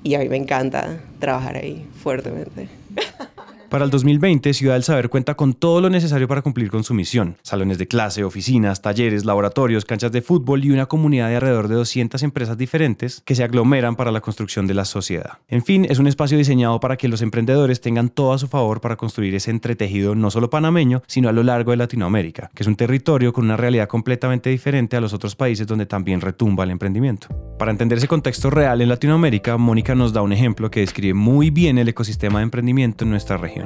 Y 0.02 0.14
a 0.14 0.18
mí 0.18 0.28
me 0.28 0.36
encanta 0.36 1.00
trabajar 1.18 1.56
ahí 1.56 1.86
fuertemente. 2.02 2.68
Para 3.74 3.86
el 3.86 3.90
2020, 3.90 4.54
Ciudad 4.54 4.74
del 4.74 4.84
Saber 4.84 5.08
cuenta 5.08 5.34
con 5.34 5.52
todo 5.52 5.80
lo 5.80 5.90
necesario 5.90 6.28
para 6.28 6.42
cumplir 6.42 6.70
con 6.70 6.84
su 6.84 6.94
misión. 6.94 7.38
Salones 7.42 7.76
de 7.76 7.88
clase, 7.88 8.22
oficinas, 8.22 8.80
talleres, 8.82 9.24
laboratorios, 9.24 9.84
canchas 9.84 10.12
de 10.12 10.22
fútbol 10.22 10.64
y 10.64 10.70
una 10.70 10.86
comunidad 10.86 11.28
de 11.28 11.34
alrededor 11.34 11.66
de 11.66 11.74
200 11.74 12.22
empresas 12.22 12.56
diferentes 12.56 13.20
que 13.26 13.34
se 13.34 13.42
aglomeran 13.42 13.96
para 13.96 14.12
la 14.12 14.20
construcción 14.20 14.68
de 14.68 14.74
la 14.74 14.84
sociedad. 14.84 15.38
En 15.48 15.64
fin, 15.64 15.88
es 15.90 15.98
un 15.98 16.06
espacio 16.06 16.38
diseñado 16.38 16.78
para 16.78 16.96
que 16.96 17.08
los 17.08 17.20
emprendedores 17.20 17.80
tengan 17.80 18.10
todo 18.10 18.32
a 18.32 18.38
su 18.38 18.46
favor 18.46 18.80
para 18.80 18.94
construir 18.94 19.34
ese 19.34 19.50
entretejido 19.50 20.14
no 20.14 20.30
solo 20.30 20.50
panameño, 20.50 21.02
sino 21.08 21.28
a 21.28 21.32
lo 21.32 21.42
largo 21.42 21.72
de 21.72 21.78
Latinoamérica, 21.78 22.52
que 22.54 22.62
es 22.62 22.68
un 22.68 22.76
territorio 22.76 23.32
con 23.32 23.44
una 23.44 23.56
realidad 23.56 23.88
completamente 23.88 24.50
diferente 24.50 24.96
a 24.96 25.00
los 25.00 25.12
otros 25.12 25.34
países 25.34 25.66
donde 25.66 25.86
también 25.86 26.20
retumba 26.20 26.62
el 26.62 26.70
emprendimiento. 26.70 27.26
Para 27.58 27.72
entender 27.72 27.98
ese 27.98 28.06
contexto 28.06 28.50
real 28.50 28.82
en 28.82 28.88
Latinoamérica, 28.88 29.56
Mónica 29.56 29.96
nos 29.96 30.12
da 30.12 30.22
un 30.22 30.32
ejemplo 30.32 30.70
que 30.70 30.78
describe 30.78 31.14
muy 31.14 31.50
bien 31.50 31.78
el 31.78 31.88
ecosistema 31.88 32.38
de 32.38 32.44
emprendimiento 32.44 33.02
en 33.02 33.10
nuestra 33.10 33.36
región. 33.36 33.63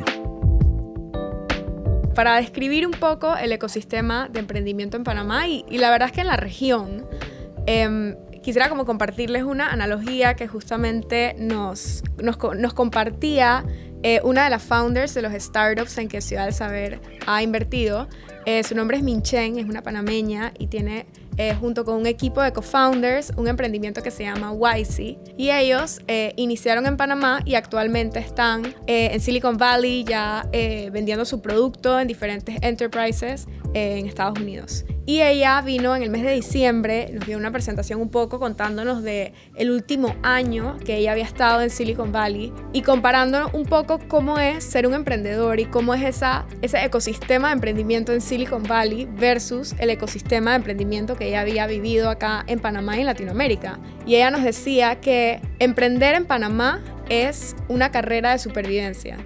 Para 2.15 2.37
describir 2.37 2.87
un 2.87 2.93
poco 2.93 3.37
el 3.37 3.53
ecosistema 3.53 4.29
de 4.29 4.41
emprendimiento 4.41 4.97
en 4.97 5.05
Panamá 5.05 5.47
y, 5.47 5.65
la 5.79 5.91
verdad 5.91 6.09
es 6.09 6.13
que 6.13 6.23
en 6.23 6.27
la 6.27 6.37
región, 6.37 7.07
em, 7.67 8.17
quisiera 8.43 8.69
como 8.69 8.85
compartirles 8.85 9.45
una 9.45 9.71
analogía 9.71 10.35
que 10.35 10.49
justamente 10.49 11.37
nos, 11.39 12.03
nos, 12.21 12.75
compartía 12.75 13.65
eh, 14.03 14.21
una 14.25 14.45
de 14.45 14.51
las 14.51 14.63
founders 14.63 15.15
de 15.15 15.23
los 15.23 15.33
startups 15.33 15.99
en 15.99 16.09
que 16.09 16.21
Ciudad 16.21 16.45
del 16.47 16.55
Saber 16.55 17.01
ha 17.27 17.43
invertido. 17.43 18.09
Eh, 18.47 18.65
su 18.65 18.75
nombre 18.75 18.97
es 18.97 19.03
Minchen, 19.03 19.59
es 19.59 19.67
una 19.67 19.83
panameña 19.83 20.53
y 20.59 20.69
tiene 20.69 21.07
eh, 21.39 21.55
junto 21.55 21.85
con 21.85 21.95
un 21.95 22.07
equipo 22.07 22.43
de 22.43 22.53
co-founders, 22.53 23.33
un 23.37 23.49
emprendimiento 23.49 24.03
que 24.03 24.11
se 24.11 24.25
llama 24.25 24.53
YC. 24.53 25.19
Y 25.37 25.51
ellos 25.51 26.01
eh, 26.09 26.35
iniciaron 26.37 26.87
en 26.87 26.97
Panamá 26.97 27.41
y 27.45 27.55
actualmente 27.55 28.19
están 28.19 28.67
eh, 28.87 29.11
en 29.13 29.21
Silicon 29.21 29.57
Valley 29.57 30.05
ya 30.05 30.49
vendiendo 30.93 31.25
su 31.25 31.41
producto 31.41 31.99
en 32.01 32.09
diferentes 32.09 32.57
enterprises 32.63 33.47
en 33.75 34.07
Estados 34.07 34.39
Unidos. 34.39 34.85
Y 35.09 35.23
ella 35.23 35.63
vino 35.63 35.97
en 35.97 36.03
el 36.03 36.11
mes 36.11 36.23
de 36.23 36.33
diciembre, 36.33 37.11
nos 37.15 37.27
dio 37.27 37.39
una 37.39 37.51
presentación 37.51 37.99
un 37.99 38.11
poco 38.11 38.39
contándonos 38.39 39.03
de 39.03 39.33
el 39.57 39.71
último 39.71 40.15
año 40.23 40.77
que 40.85 40.99
ella 40.99 41.13
había 41.13 41.25
estado 41.25 41.63
en 41.63 41.71
Silicon 41.71 42.13
Valley 42.13 42.53
y 42.75 42.83
comparando 42.83 43.49
un 43.55 43.65
poco 43.65 44.01
cómo 44.07 44.39
es 44.39 44.65
ser 44.65 44.87
un 44.87 44.93
emprendedor 44.93 45.61
y 45.61 45.65
cómo 45.65 45.95
es 45.95 46.03
esa, 46.03 46.47
ese 46.61 46.85
ecosistema 46.85 47.49
de 47.49 47.55
emprendimiento 47.55 48.13
en 48.13 48.21
Silicon 48.21 48.65
Valley 48.65 49.09
versus 49.17 49.75
el 49.79 49.89
ecosistema 49.89 50.51
de 50.51 50.57
emprendimiento 50.57 51.17
que 51.17 51.29
ella 51.29 51.41
había 51.41 51.67
vivido 51.67 52.11
acá 52.11 52.45
en 52.47 52.61
Panamá 52.61 52.99
y 52.99 53.01
en 53.01 53.07
Latinoamérica. 53.07 53.79
Y 54.05 54.17
ella 54.17 54.31
nos 54.31 54.43
decía 54.43 55.01
que 55.01 55.41
emprender 55.59 56.17
en 56.17 56.27
Panamá 56.27 56.83
es 57.09 57.57
una 57.69 57.91
carrera 57.91 58.33
de 58.33 58.39
supervivencia 58.39 59.17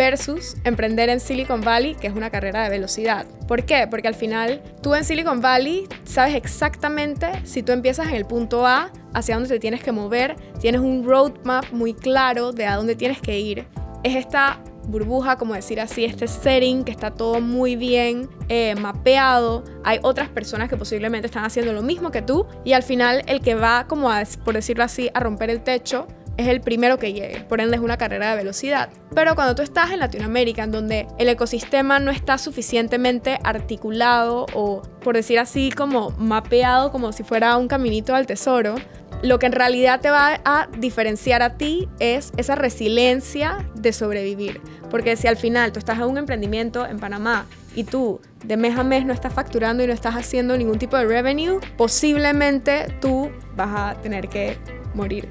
versus 0.00 0.56
emprender 0.64 1.10
en 1.10 1.20
Silicon 1.20 1.60
Valley, 1.60 1.94
que 1.94 2.06
es 2.06 2.14
una 2.14 2.30
carrera 2.30 2.64
de 2.64 2.70
velocidad. 2.70 3.26
¿Por 3.46 3.66
qué? 3.66 3.86
Porque 3.86 4.08
al 4.08 4.14
final 4.14 4.62
tú 4.82 4.94
en 4.94 5.04
Silicon 5.04 5.42
Valley 5.42 5.86
sabes 6.04 6.36
exactamente 6.36 7.26
si 7.44 7.62
tú 7.62 7.72
empiezas 7.72 8.08
en 8.08 8.14
el 8.14 8.24
punto 8.24 8.66
A, 8.66 8.90
hacia 9.12 9.34
dónde 9.34 9.50
te 9.50 9.58
tienes 9.58 9.82
que 9.82 9.92
mover, 9.92 10.36
tienes 10.58 10.80
un 10.80 11.04
roadmap 11.04 11.70
muy 11.70 11.92
claro 11.92 12.52
de 12.52 12.64
a 12.64 12.76
dónde 12.76 12.96
tienes 12.96 13.20
que 13.20 13.38
ir. 13.38 13.66
Es 14.02 14.16
esta 14.16 14.62
burbuja, 14.84 15.36
como 15.36 15.52
decir 15.52 15.78
así, 15.78 16.06
este 16.06 16.26
setting 16.28 16.82
que 16.82 16.92
está 16.92 17.10
todo 17.10 17.42
muy 17.42 17.76
bien 17.76 18.30
eh, 18.48 18.76
mapeado. 18.76 19.64
Hay 19.84 19.98
otras 20.00 20.30
personas 20.30 20.70
que 20.70 20.78
posiblemente 20.78 21.26
están 21.26 21.44
haciendo 21.44 21.74
lo 21.74 21.82
mismo 21.82 22.10
que 22.10 22.22
tú 22.22 22.46
y 22.64 22.72
al 22.72 22.84
final 22.84 23.22
el 23.26 23.42
que 23.42 23.54
va, 23.54 23.86
como 23.86 24.10
a, 24.10 24.22
por 24.46 24.54
decirlo 24.54 24.82
así, 24.82 25.10
a 25.12 25.20
romper 25.20 25.50
el 25.50 25.62
techo 25.62 26.06
es 26.40 26.48
el 26.48 26.60
primero 26.60 26.98
que 26.98 27.12
llegue, 27.12 27.40
por 27.40 27.60
ende 27.60 27.76
es 27.76 27.82
una 27.82 27.96
carrera 27.96 28.30
de 28.30 28.36
velocidad. 28.36 28.90
Pero 29.14 29.34
cuando 29.34 29.54
tú 29.54 29.62
estás 29.62 29.90
en 29.90 30.00
Latinoamérica, 30.00 30.64
en 30.64 30.72
donde 30.72 31.06
el 31.18 31.28
ecosistema 31.28 31.98
no 31.98 32.10
está 32.10 32.38
suficientemente 32.38 33.38
articulado 33.42 34.46
o, 34.54 34.82
por 35.02 35.14
decir 35.14 35.38
así, 35.38 35.70
como 35.70 36.10
mapeado 36.10 36.92
como 36.92 37.12
si 37.12 37.22
fuera 37.22 37.56
un 37.56 37.68
caminito 37.68 38.14
al 38.14 38.26
tesoro, 38.26 38.76
lo 39.22 39.38
que 39.38 39.46
en 39.46 39.52
realidad 39.52 40.00
te 40.00 40.10
va 40.10 40.40
a 40.44 40.68
diferenciar 40.78 41.42
a 41.42 41.56
ti 41.56 41.88
es 41.98 42.32
esa 42.36 42.54
resiliencia 42.54 43.68
de 43.74 43.92
sobrevivir. 43.92 44.60
Porque 44.90 45.16
si 45.16 45.28
al 45.28 45.36
final 45.36 45.72
tú 45.72 45.78
estás 45.78 45.98
en 45.98 46.04
un 46.04 46.18
emprendimiento 46.18 46.86
en 46.86 46.98
Panamá 46.98 47.46
y 47.74 47.84
tú 47.84 48.20
de 48.44 48.56
mes 48.56 48.76
a 48.78 48.82
mes 48.82 49.04
no 49.04 49.12
estás 49.12 49.32
facturando 49.32 49.82
y 49.82 49.86
no 49.86 49.92
estás 49.92 50.16
haciendo 50.16 50.56
ningún 50.56 50.78
tipo 50.78 50.96
de 50.96 51.04
revenue, 51.04 51.60
posiblemente 51.76 52.96
tú 53.00 53.30
vas 53.54 53.68
a 53.96 54.00
tener 54.00 54.28
que 54.28 54.56
morir. 54.94 55.28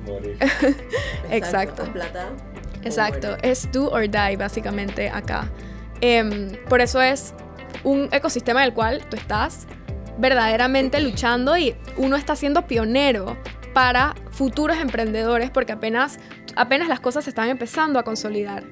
Exacto. 1.32 1.84
Exacto. 2.84 3.38
Es 3.42 3.72
do 3.72 3.90
or 3.92 4.10
die 4.10 4.36
básicamente 4.38 5.10
acá. 5.10 5.50
Em, 6.02 6.52
por 6.70 6.82
eso 6.82 7.02
es 7.02 7.34
un 7.84 8.10
ecosistema 8.12 8.62
del 8.62 8.74
cual 8.74 9.04
tú 9.10 9.18
estás 9.18 9.68
verdaderamente 10.18 11.00
luchando 11.00 11.58
y 11.58 11.76
uno 11.98 12.16
está 12.16 12.36
siendo 12.36 12.68
pionero 12.68 13.38
para 13.74 14.16
futuros 14.32 14.78
emprendedores 14.78 15.50
porque 15.50 15.74
apenas, 15.74 16.20
apenas 16.56 16.88
las 16.88 17.00
cosas 17.00 17.24
se 17.26 17.30
están 17.30 17.50
empezando 17.50 18.00
a 18.00 18.04
consolidar. 18.04 18.64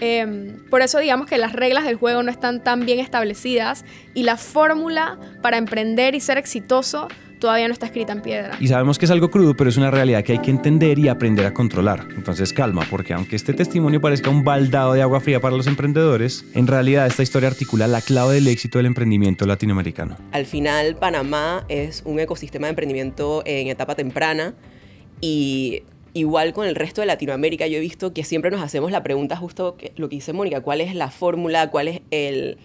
Em, 0.00 0.64
por 0.70 0.82
eso 0.82 0.98
digamos 0.98 1.26
que 1.26 1.38
las 1.38 1.52
reglas 1.52 1.84
del 1.84 1.96
juego 1.96 2.22
no 2.22 2.30
están 2.30 2.62
tan 2.62 2.86
bien 2.86 3.00
establecidas 3.00 3.84
y 4.14 4.22
la 4.22 4.36
fórmula 4.36 5.18
para 5.42 5.56
emprender 5.56 6.14
y 6.14 6.20
ser 6.20 6.38
exitoso 6.38 7.08
todavía 7.38 7.66
no 7.68 7.72
está 7.72 7.86
escrita 7.86 8.12
en 8.12 8.22
piedra. 8.22 8.56
Y 8.60 8.68
sabemos 8.68 8.98
que 8.98 9.04
es 9.04 9.10
algo 9.10 9.30
crudo, 9.30 9.54
pero 9.56 9.70
es 9.70 9.76
una 9.76 9.90
realidad 9.90 10.22
que 10.24 10.32
hay 10.32 10.38
que 10.38 10.50
entender 10.50 10.98
y 10.98 11.08
aprender 11.08 11.46
a 11.46 11.54
controlar. 11.54 12.06
Entonces 12.16 12.52
calma, 12.52 12.86
porque 12.90 13.14
aunque 13.14 13.36
este 13.36 13.54
testimonio 13.54 14.00
parezca 14.00 14.30
un 14.30 14.44
baldado 14.44 14.92
de 14.92 15.02
agua 15.02 15.20
fría 15.20 15.40
para 15.40 15.56
los 15.56 15.66
emprendedores, 15.66 16.44
en 16.54 16.66
realidad 16.66 17.06
esta 17.06 17.22
historia 17.22 17.48
articula 17.48 17.86
la 17.86 18.00
clave 18.00 18.34
del 18.34 18.48
éxito 18.48 18.78
del 18.78 18.86
emprendimiento 18.86 19.46
latinoamericano. 19.46 20.16
Al 20.32 20.46
final, 20.46 20.96
Panamá 20.96 21.64
es 21.68 22.02
un 22.04 22.20
ecosistema 22.20 22.66
de 22.66 22.70
emprendimiento 22.70 23.42
en 23.44 23.68
etapa 23.68 23.94
temprana 23.94 24.54
y 25.20 25.82
igual 26.14 26.52
con 26.52 26.66
el 26.66 26.74
resto 26.74 27.00
de 27.00 27.06
Latinoamérica, 27.06 27.66
yo 27.66 27.78
he 27.78 27.80
visto 27.80 28.12
que 28.12 28.24
siempre 28.24 28.50
nos 28.50 28.60
hacemos 28.62 28.90
la 28.90 29.02
pregunta 29.02 29.36
justo 29.36 29.76
lo 29.96 30.08
que 30.08 30.16
dice 30.16 30.32
Mónica, 30.32 30.60
¿cuál 30.60 30.80
es 30.80 30.94
la 30.94 31.10
fórmula? 31.10 31.70
¿Cuál 31.70 31.88
es 31.88 32.00
el, 32.10 32.58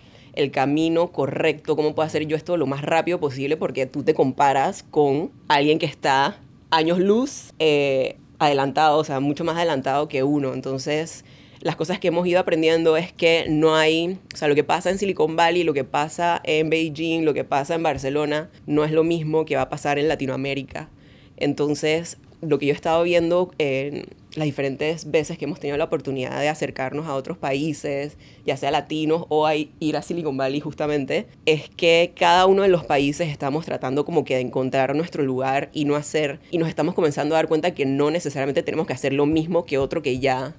camino 0.52 1.12
correcto? 1.12 1.76
¿Cómo 1.76 1.96
puedo 1.96 2.06
hacer 2.06 2.26
yo 2.26 2.36
esto 2.36 2.58
lo 2.58 2.66
más 2.66 2.82
rápido 2.82 3.20
posible? 3.20 3.58
Porque 3.58 3.86
tú 3.86 4.04
te 4.04 4.14
comparas 4.14 4.84
con 4.84 5.32
alguien 5.48 5.80
que 5.80 5.86
está 5.86 6.38
años 6.72 7.00
luz 7.00 7.54
eh, 7.60 8.18
adelantado, 8.40 8.98
o 8.98 9.04
sea, 9.04 9.20
mucho 9.20 9.44
más 9.44 9.58
adelantado 9.58 10.08
que 10.08 10.24
uno. 10.24 10.54
Entonces, 10.54 11.24
las 11.62 11.76
cosas 11.76 12.00
que 12.00 12.10
hemos 12.10 12.28
ido 12.28 12.40
aprendiendo 12.40 12.98
es 12.98 13.14
que 13.14 13.46
no 13.48 13.76
hay, 13.76 14.20
o 14.34 14.38
sea, 14.38 14.48
lo 14.48 14.56
que 14.56 14.64
pasa 14.64 14.90
en 14.90 14.98
Silicon 14.98 15.36
Valley, 15.36 15.64
lo 15.64 15.74
que 15.74 15.84
pasa 15.84 16.42
en 16.44 16.70
Beijing, 16.70 17.24
lo 17.24 17.34
que 17.34 17.44
pasa 17.44 17.76
en 17.76 17.84
Barcelona, 17.84 18.50
no 18.66 18.84
es 18.84 18.92
lo 18.92 19.04
mismo 19.04 19.46
que 19.46 19.56
va 19.56 19.64
a 19.64 19.70
pasar 19.70 19.98
en 19.98 20.08
Latinoamérica. 20.08 20.90
Entonces, 21.38 22.18
lo 22.42 22.60
que 22.60 22.66
yo 22.66 22.74
he 22.74 22.76
estado 22.76 23.04
viendo 23.04 23.52
en 23.58 24.08
las 24.36 24.46
diferentes 24.46 25.12
veces 25.12 25.38
que 25.38 25.46
hemos 25.46 25.60
tenido 25.60 25.78
la 25.78 25.84
oportunidad 25.84 26.40
de 26.40 26.50
acercarnos 26.50 27.08
a 27.08 27.16
otros 27.16 27.38
países, 27.38 28.18
ya 28.46 28.58
sea 28.58 28.72
latinos 28.72 29.26
o 29.30 29.46
a 29.46 29.56
ir 29.56 29.98
a 29.98 30.02
Silicon 30.02 30.38
Valley 30.38 30.60
justamente, 30.60 31.28
es 31.46 31.70
que 31.70 32.14
cada 32.16 32.48
uno 32.48 32.64
de 32.64 32.68
los 32.68 32.86
países 32.86 33.30
estamos 33.30 33.66
tratando 33.66 34.06
como 34.06 34.24
que 34.24 34.36
de 34.36 34.42
encontrar 34.42 34.96
nuestro 34.96 35.24
lugar 35.24 35.70
y 35.74 35.86
no 35.86 35.96
hacer, 35.96 36.40
y 36.50 36.58
nos 36.58 36.68
estamos 36.68 36.96
comenzando 36.96 37.36
a 37.36 37.38
dar 37.38 37.48
cuenta 37.48 37.74
que 37.74 37.86
no 37.86 38.10
necesariamente 38.10 38.64
tenemos 38.64 38.88
que 38.88 38.94
hacer 38.94 39.14
lo 39.14 39.26
mismo 39.26 39.66
que 39.66 39.78
otro 39.78 40.02
que 40.02 40.20
ya 40.20 40.56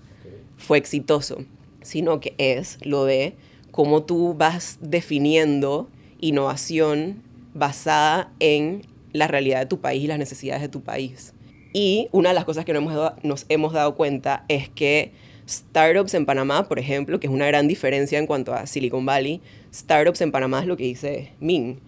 fue 0.56 0.78
exitoso, 0.78 1.38
sino 1.82 2.20
que 2.20 2.34
es 2.38 2.78
lo 2.82 3.04
de 3.04 3.34
cómo 3.70 4.04
tú 4.04 4.34
vas 4.34 4.78
definiendo 4.80 5.88
innovación 6.20 7.22
basada 7.54 8.32
en 8.38 8.82
la 9.12 9.26
realidad 9.28 9.60
de 9.60 9.66
tu 9.66 9.80
país 9.80 10.04
y 10.04 10.06
las 10.06 10.18
necesidades 10.18 10.62
de 10.62 10.68
tu 10.68 10.82
país. 10.82 11.33
Y 11.76 12.08
una 12.12 12.28
de 12.28 12.36
las 12.36 12.44
cosas 12.44 12.64
que 12.64 12.72
nos 12.72 13.46
hemos, 13.48 13.72
dado 13.72 13.96
cuenta 13.96 14.44
es 14.48 14.68
que 14.68 15.12
startups 15.48 16.14
en 16.14 16.24
Panamá, 16.24 16.68
por 16.68 16.78
ejemplo, 16.78 17.18
que 17.18 17.26
es 17.26 17.32
una 17.32 17.48
gran 17.48 17.66
diferencia 17.66 18.16
en 18.20 18.28
cuanto 18.28 18.54
a 18.54 18.66
Silicon 18.66 19.04
Valley, 19.04 19.40
startups 19.74 20.20
en 20.20 20.30
Panamá 20.30 20.60
es 20.60 20.66
lo 20.66 20.76
que 20.76 20.84
dice 20.84 21.32
Min. 21.40 21.80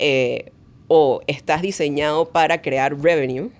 Eh, 0.00 0.50
o 0.88 1.20
estás 1.28 1.62
diseñado 1.62 2.30
para 2.30 2.62
crear 2.62 3.00
revenue, 3.00 3.50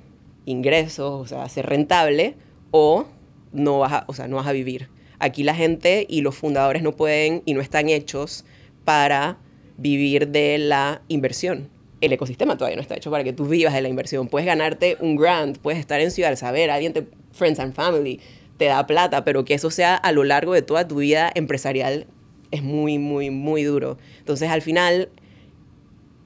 ingresos, 0.47 1.23
o 1.23 1.27
sea, 1.27 1.49
ser 1.49 1.67
rentable, 1.67 2.35
o 2.73 3.07
no 3.53 3.79
vas 3.79 3.93
a, 3.93 4.05
o 4.09 4.15
sea, 4.15 4.27
no 4.27 4.37
vas 4.37 4.49
a 4.49 4.53
vivir. 4.53 4.89
Aquí 5.21 5.45
la 5.45 5.55
gente 5.55 6.07
y 6.09 6.23
los 6.23 6.35
fundadores 6.35 6.83
no 6.83 6.97
pueden 6.97 7.43
y 7.47 7.55
no 7.55 7.61
están 7.61 7.89
hechos 7.89 8.45
para 8.85 9.39
vivir 9.79 10.27
de 10.27 10.59
la 10.59 11.03
inversión 11.07 11.72
el 12.03 12.13
ecosistema 12.13 12.59
todavía 12.59 12.77
no 12.77 12.83
está 12.83 12.97
hecho 12.97 13.11
para 13.11 13.25
que 13.25 13.33
tú 13.33 13.47
vivas 13.47 13.73
de 13.73 13.81
la 13.81 13.89
inversión. 13.89 14.29
Puedes 14.29 14.47
ganarte 14.47 14.97
un 15.01 15.17
grant, 15.17 15.57
puedes 15.59 15.79
estar 15.79 16.01
en 16.01 16.11
Ciudad 16.11 16.35
Saber, 16.37 16.71
alguien 16.71 16.93
te, 16.93 17.07
Friends 17.33 17.61
and 17.61 17.75
Family, 17.75 18.21
te 18.59 18.67
da 18.67 18.87
plata, 18.87 19.25
pero 19.25 19.45
que 19.45 19.55
eso 19.55 19.71
sea 19.71 19.95
a 19.95 20.13
lo 20.13 20.25
largo 20.25 20.53
de 20.53 20.63
toda 20.63 20.87
tu 20.87 20.97
vida 20.97 21.31
empresarial 21.35 22.07
es 22.51 22.63
muy, 22.63 22.99
muy, 22.99 23.31
muy 23.31 23.63
duro. 23.63 23.99
Entonces, 24.19 24.51
al 24.51 24.63
final, 24.63 25.09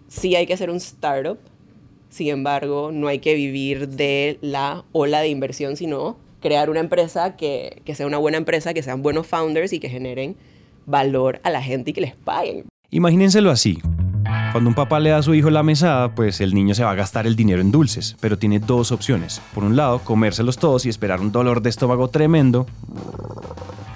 sí 0.09 0.35
hay 0.35 0.47
que 0.47 0.55
hacer 0.55 0.71
un 0.71 0.77
startup, 0.77 1.39
sin 2.09 2.29
embargo, 2.29 2.91
no 2.91 3.09
hay 3.09 3.19
que 3.19 3.35
vivir 3.35 3.89
de 3.89 4.39
la 4.41 4.85
ola 4.93 5.21
de 5.21 5.29
inversión, 5.29 5.77
sino 5.77 6.17
crear 6.41 6.71
una 6.71 6.81
empresa 6.81 7.37
que, 7.37 7.83
que 7.85 7.95
sea 7.95 8.07
una 8.07 8.19
buena 8.19 8.39
empresa, 8.39 8.73
que 8.73 8.83
sean 8.83 9.03
buenos 9.03 9.27
founders 9.27 9.73
y 9.73 9.79
que 9.79 9.91
generen 9.91 10.37
valor 10.87 11.41
a 11.43 11.51
la 11.51 11.63
gente 11.63 11.91
y 11.91 11.93
que 11.93 12.01
les 12.01 12.15
paguen. 12.15 12.65
Imagínenselo 12.91 13.51
así. 13.51 13.79
Cuando 14.57 14.71
un 14.71 14.75
papá 14.75 15.01
le 15.01 15.11
da 15.11 15.19
a 15.19 15.23
su 15.23 15.35
hijo 15.35 15.51
la 15.51 15.63
mesada, 15.63 16.15
pues 16.15 16.41
el 16.41 16.55
niño 16.55 16.75
se 16.75 16.83
va 16.83 16.93
a 16.93 16.95
gastar 16.95 17.27
el 17.27 17.37
dinero 17.37 17.61
en 17.61 17.71
dulces, 17.71 18.17
pero 18.21 18.39
tiene 18.39 18.59
dos 18.59 18.91
opciones. 18.91 19.43
Por 19.55 19.65
un 19.65 19.77
lado, 19.77 19.99
comérselos 19.99 20.57
todos 20.57 20.87
y 20.87 20.89
esperar 20.89 21.21
un 21.21 21.31
dolor 21.31 21.61
de 21.61 21.69
estómago 21.69 22.09
tremendo. 22.09 22.67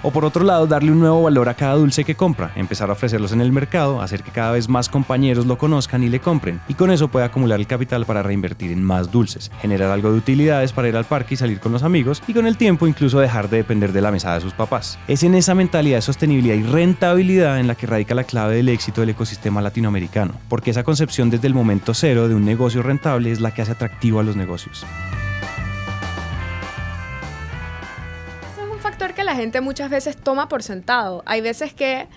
O 0.03 0.09
por 0.09 0.25
otro 0.25 0.43
lado, 0.43 0.65
darle 0.65 0.91
un 0.91 0.99
nuevo 0.99 1.21
valor 1.21 1.47
a 1.47 1.53
cada 1.53 1.75
dulce 1.75 2.03
que 2.03 2.15
compra, 2.15 2.51
empezar 2.55 2.89
a 2.89 2.93
ofrecerlos 2.93 3.33
en 3.33 3.41
el 3.41 3.51
mercado, 3.51 4.01
hacer 4.01 4.23
que 4.23 4.31
cada 4.31 4.51
vez 4.51 4.67
más 4.67 4.89
compañeros 4.89 5.45
lo 5.45 5.59
conozcan 5.59 6.03
y 6.03 6.09
le 6.09 6.19
compren, 6.19 6.59
y 6.67 6.73
con 6.73 6.89
eso 6.89 7.09
puede 7.09 7.25
acumular 7.25 7.59
el 7.59 7.67
capital 7.67 8.05
para 8.05 8.23
reinvertir 8.23 8.71
en 8.71 8.83
más 8.83 9.11
dulces, 9.11 9.51
generar 9.61 9.91
algo 9.91 10.11
de 10.11 10.17
utilidades 10.17 10.73
para 10.73 10.89
ir 10.89 10.95
al 10.95 11.05
parque 11.05 11.35
y 11.35 11.37
salir 11.37 11.59
con 11.59 11.71
los 11.71 11.83
amigos, 11.83 12.23
y 12.27 12.33
con 12.33 12.47
el 12.47 12.57
tiempo 12.57 12.87
incluso 12.87 13.19
dejar 13.19 13.47
de 13.47 13.57
depender 13.57 13.91
de 13.91 14.01
la 14.01 14.11
mesada 14.11 14.35
de 14.35 14.41
sus 14.41 14.53
papás. 14.53 14.97
Es 15.07 15.21
en 15.21 15.35
esa 15.35 15.53
mentalidad 15.53 15.97
de 15.97 16.01
sostenibilidad 16.01 16.55
y 16.55 16.63
rentabilidad 16.63 17.59
en 17.59 17.67
la 17.67 17.75
que 17.75 17.85
radica 17.85 18.15
la 18.15 18.23
clave 18.23 18.55
del 18.55 18.69
éxito 18.69 19.01
del 19.01 19.11
ecosistema 19.11 19.61
latinoamericano, 19.61 20.33
porque 20.49 20.71
esa 20.71 20.83
concepción 20.83 21.29
desde 21.29 21.45
el 21.45 21.53
momento 21.53 21.93
cero 21.93 22.27
de 22.27 22.33
un 22.33 22.43
negocio 22.43 22.81
rentable 22.81 23.31
es 23.31 23.39
la 23.39 23.53
que 23.53 23.61
hace 23.61 23.73
atractivo 23.73 24.19
a 24.19 24.23
los 24.23 24.35
negocios. 24.35 24.83
Que 29.21 29.25
la 29.25 29.35
gente 29.35 29.61
muchas 29.61 29.91
veces 29.91 30.17
toma 30.17 30.49
por 30.49 30.63
sentado. 30.63 31.21
Hay 31.27 31.41
veces 31.41 31.73
que 31.75 32.07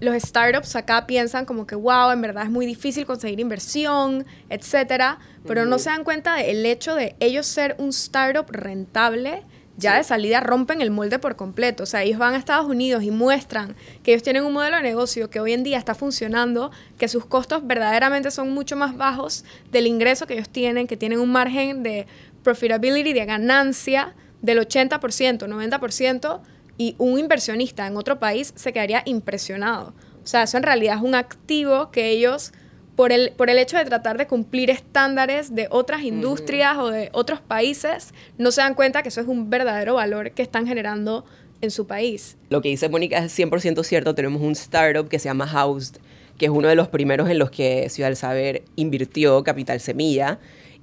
los 0.00 0.14
startups 0.22 0.76
acá 0.76 1.06
piensan 1.06 1.46
como 1.46 1.66
que, 1.66 1.74
wow, 1.74 2.10
en 2.10 2.20
verdad 2.20 2.44
es 2.44 2.50
muy 2.50 2.66
difícil 2.66 3.06
conseguir 3.06 3.40
inversión, 3.40 4.26
etcétera, 4.50 5.18
pero 5.46 5.64
no 5.64 5.78
se 5.78 5.88
dan 5.88 6.04
cuenta 6.04 6.36
del 6.36 6.66
hecho 6.66 6.94
de 6.94 7.16
ellos 7.20 7.46
ser 7.46 7.76
un 7.78 7.88
startup 7.88 8.46
rentable. 8.50 9.42
Ya 9.76 9.96
de 9.96 10.04
salida 10.04 10.38
rompen 10.40 10.82
el 10.82 10.90
molde 10.90 11.18
por 11.18 11.34
completo. 11.34 11.82
O 11.82 11.86
sea, 11.86 12.02
ellos 12.02 12.18
van 12.18 12.34
a 12.34 12.36
Estados 12.36 12.66
Unidos 12.66 13.02
y 13.02 13.10
muestran 13.10 13.74
que 14.02 14.12
ellos 14.12 14.22
tienen 14.22 14.44
un 14.44 14.52
modelo 14.52 14.76
de 14.76 14.82
negocio 14.82 15.30
que 15.30 15.40
hoy 15.40 15.52
en 15.52 15.64
día 15.64 15.78
está 15.78 15.96
funcionando, 15.96 16.70
que 16.98 17.08
sus 17.08 17.24
costos 17.24 17.66
verdaderamente 17.66 18.30
son 18.30 18.52
mucho 18.52 18.76
más 18.76 18.96
bajos 18.96 19.44
del 19.72 19.86
ingreso 19.86 20.26
que 20.26 20.34
ellos 20.34 20.50
tienen, 20.50 20.86
que 20.86 20.98
tienen 20.98 21.18
un 21.18 21.32
margen 21.32 21.82
de 21.82 22.06
profitability, 22.44 23.14
de 23.14 23.24
ganancia 23.24 24.14
del 24.44 24.58
80%, 24.58 25.48
90%, 25.48 26.40
y 26.76 26.94
un 26.98 27.18
inversionista 27.18 27.86
en 27.86 27.96
otro 27.96 28.18
país 28.18 28.52
se 28.56 28.72
quedaría 28.72 29.02
impresionado. 29.06 29.94
O 30.22 30.26
sea, 30.26 30.42
eso 30.42 30.56
en 30.56 30.64
realidad 30.64 30.96
es 30.96 31.02
un 31.02 31.14
activo 31.14 31.90
que 31.90 32.10
ellos, 32.10 32.52
por 32.94 33.12
el, 33.12 33.32
por 33.32 33.48
el 33.48 33.58
hecho 33.58 33.78
de 33.78 33.84
tratar 33.84 34.18
de 34.18 34.26
cumplir 34.26 34.70
estándares 34.70 35.54
de 35.54 35.68
otras 35.70 36.02
industrias 36.02 36.76
o 36.78 36.90
de 36.90 37.10
otros 37.12 37.40
países, 37.40 38.12
no 38.36 38.50
se 38.50 38.60
dan 38.60 38.74
cuenta 38.74 39.02
que 39.02 39.08
eso 39.08 39.20
es 39.20 39.26
un 39.26 39.48
verdadero 39.50 39.94
valor 39.94 40.32
que 40.32 40.42
están 40.42 40.66
generando 40.66 41.24
en 41.60 41.70
su 41.70 41.86
país. 41.86 42.36
Lo 42.50 42.60
que 42.60 42.68
dice 42.68 42.88
Mónica 42.88 43.18
es 43.18 43.38
100% 43.38 43.82
cierto. 43.84 44.14
Tenemos 44.14 44.42
un 44.42 44.52
startup 44.52 45.08
que 45.08 45.18
se 45.18 45.28
llama 45.28 45.46
Housed, 45.46 45.96
que 46.36 46.46
es 46.46 46.50
uno 46.50 46.68
de 46.68 46.74
los 46.74 46.88
primeros 46.88 47.30
en 47.30 47.38
los 47.38 47.50
que 47.50 47.88
Ciudad 47.88 48.08
del 48.08 48.16
Saber 48.16 48.62
invirtió 48.76 49.42
capital 49.42 49.80
semilla 49.80 50.38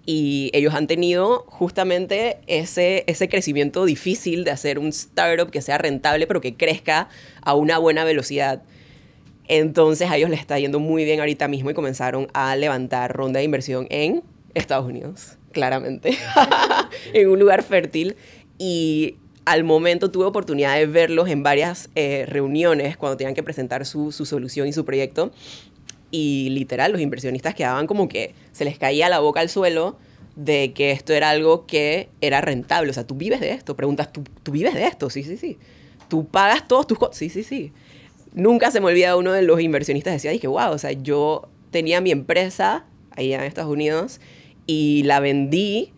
y 0.06 0.50
ellos 0.54 0.74
han 0.74 0.88
tenido 0.88 1.46
justamente 1.48 2.40
ese, 2.48 3.04
ese 3.08 3.30
crecimiento 3.30 3.86
difícil 3.86 4.44
de 4.44 4.52
hacer 4.52 4.80
un 4.80 4.88
startup 4.88 5.52
que 5.52 5.62
sea 5.62 5.78
rentable 5.78 6.28
pero 6.28 6.42
que 6.42 6.56
crezca 6.56 7.10
a 7.42 7.56
una 7.56 7.78
buena 7.78 8.04
velocidad. 8.04 8.64
Entonces 9.48 10.10
a 10.10 10.18
ellos 10.18 10.30
les 10.30 10.40
está 10.40 10.58
yendo 10.58 10.80
muy 10.80 11.04
bien 11.04 11.20
ahorita 11.20 11.48
mismo 11.48 11.70
y 11.70 11.74
comenzaron 11.74 12.28
a 12.34 12.56
levantar 12.56 13.14
ronda 13.16 13.40
de 13.40 13.44
inversión 13.44 13.88
en 13.90 14.24
Estados 14.54 14.86
Unidos, 14.86 15.38
claramente, 15.52 16.18
en 17.14 17.30
un 17.30 17.40
lugar 17.40 17.64
fértil. 17.64 18.16
Y 18.58 19.18
al 19.46 19.64
momento 19.64 20.12
tuve 20.12 20.26
oportunidad 20.26 20.76
de 20.76 20.86
verlos 20.86 21.28
en 21.30 21.44
varias 21.44 21.90
eh, 21.96 22.26
reuniones 22.28 22.96
cuando 22.96 23.18
tenían 23.18 23.34
que 23.34 23.44
presentar 23.44 23.86
su, 23.86 24.12
su 24.12 24.26
solución 24.26 24.68
y 24.68 24.74
su 24.74 24.86
proyecto 24.86 25.32
y 26.12 26.50
literal 26.50 26.92
los 26.92 27.02
inversionistas 27.02 27.56
quedaban 27.56 27.88
como 27.88 28.08
que 28.08 28.36
se 28.52 28.66
les 28.66 28.78
caía 28.78 29.10
la 29.10 29.20
boca 29.20 29.40
al 29.40 29.50
suelo 29.50 29.98
de 30.36 30.74
que 30.74 30.92
esto 30.92 31.14
era 31.14 31.30
algo 31.30 31.66
que 31.66 32.10
era 32.22 32.42
rentable. 32.42 32.92
O 32.92 32.94
sea, 32.94 33.06
tú 33.06 33.16
vives 33.16 33.40
de 33.40 33.52
esto. 33.52 33.76
Preguntas, 33.76 34.12
¿tú, 34.12 34.24
tú 34.44 34.52
vives 34.52 34.74
de 34.74 34.86
esto? 34.86 35.10
Sí, 35.10 35.24
sí, 35.24 35.38
sí. 35.38 35.58
Tú 36.08 36.28
pagas 36.28 36.68
todos 36.68 36.88
tus 36.88 36.98
costos. 36.98 37.18
Sí, 37.18 37.30
sí, 37.30 37.44
sí. 37.44 37.72
nunca 38.34 38.72
se 38.72 38.80
me 38.80 38.88
olvida 38.88 39.16
uno 39.16 39.32
de 39.32 39.42
los 39.42 39.60
inversionistas 39.62 40.14
decía, 40.14 40.32
dije, 40.32 40.48
wow, 40.48 40.72
o 40.72 40.78
sea, 40.78 40.92
yo 40.92 41.50
tenía 41.70 42.02
mi 42.02 42.12
empresa 42.12 42.86
allá 43.12 43.40
en 43.40 43.44
Estados 43.44 43.72
Unidos 43.72 44.20
y 44.68 45.04
la 45.04 45.20
vendí 45.20 45.94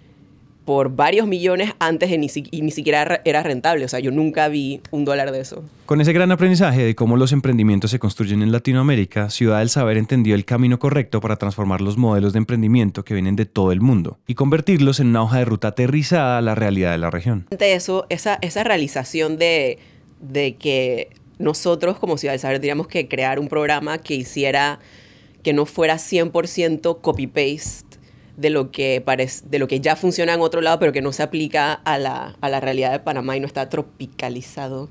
por 0.66 0.96
varios 0.96 1.28
millones 1.28 1.74
antes 1.80 2.10
de 2.10 2.18
ni, 2.18 2.28
y 2.52 2.62
ni 2.62 2.72
siquiera 2.72 3.22
era 3.26 3.44
rentable. 3.44 3.86
O 3.86 3.88
sea, 3.88 4.00
yo 4.00 4.12
nunca 4.12 4.48
vi 4.48 4.82
un 4.92 5.06
dólar 5.06 5.32
de 5.32 5.42
eso. 5.42 5.64
Con 5.86 6.00
ese 6.02 6.14
gran 6.14 6.32
aprendizaje 6.32 6.84
de 6.84 6.96
cómo 6.96 7.18
los 7.18 7.32
emprendimientos 7.32 7.92
se 7.92 8.00
construyen 8.00 8.42
en 8.42 8.52
Latinoamérica, 8.52 9.30
Ciudad 9.30 9.60
del 9.60 9.70
Saber 9.70 9.98
entendió 9.98 10.36
el 10.36 10.46
camino 10.46 10.80
correcto 10.80 11.20
para 11.20 11.36
transformar 11.36 11.82
los 11.82 11.98
modelos 11.98 12.34
de 12.34 12.40
emprendimiento 12.40 13.04
que 13.04 13.14
vienen 13.14 13.36
de 13.36 13.46
todo 13.46 13.72
el 13.72 13.82
mundo 13.82 14.18
y 14.28 14.36
convertirlos 14.36 15.00
en 15.00 15.08
una 15.08 15.24
hoja 15.24 15.40
de 15.40 15.46
ruta 15.46 15.70
aterrizada 15.70 16.38
a 16.38 16.42
la 16.42 16.56
realidad 16.56 16.92
de 16.92 16.98
la 16.98 17.12
región. 17.12 17.46
Eso, 17.60 18.06
esa, 18.10 18.38
esa 18.42 18.64
realización 18.64 19.38
de, 19.38 19.80
de 20.22 20.56
que 20.56 21.10
nosotros 21.40 21.98
como 21.98 22.18
Ciudad 22.18 22.34
del 22.34 22.40
Saber 22.40 22.60
teníamos 22.60 22.88
que 22.88 23.08
crear 23.08 23.40
un 23.40 23.48
programa 23.48 23.98
que 23.98 24.16
hiciera 24.16 24.80
que 25.44 25.54
no 25.54 25.66
fuera 25.66 25.96
100% 25.96 27.02
copy-paste 27.02 27.83
de 28.38 28.50
lo 28.50 28.72
que 28.72 29.04
de 29.46 29.60
lo 29.60 29.68
que 29.68 29.80
ya 29.80 29.96
funciona 29.96 30.34
en 30.34 30.42
otro 30.42 30.62
lado, 30.62 30.80
pero 30.80 30.92
que 30.92 31.02
no 31.02 31.12
se 31.12 31.24
aplica 31.24 31.74
a 31.74 31.98
la, 31.98 32.36
a 32.42 32.50
la 32.50 32.60
realidad 32.60 32.92
de 32.92 33.00
Panamá 33.00 33.38
y 33.38 33.40
no 33.40 33.48
está 33.48 33.70
tropicalizado. 33.70 34.90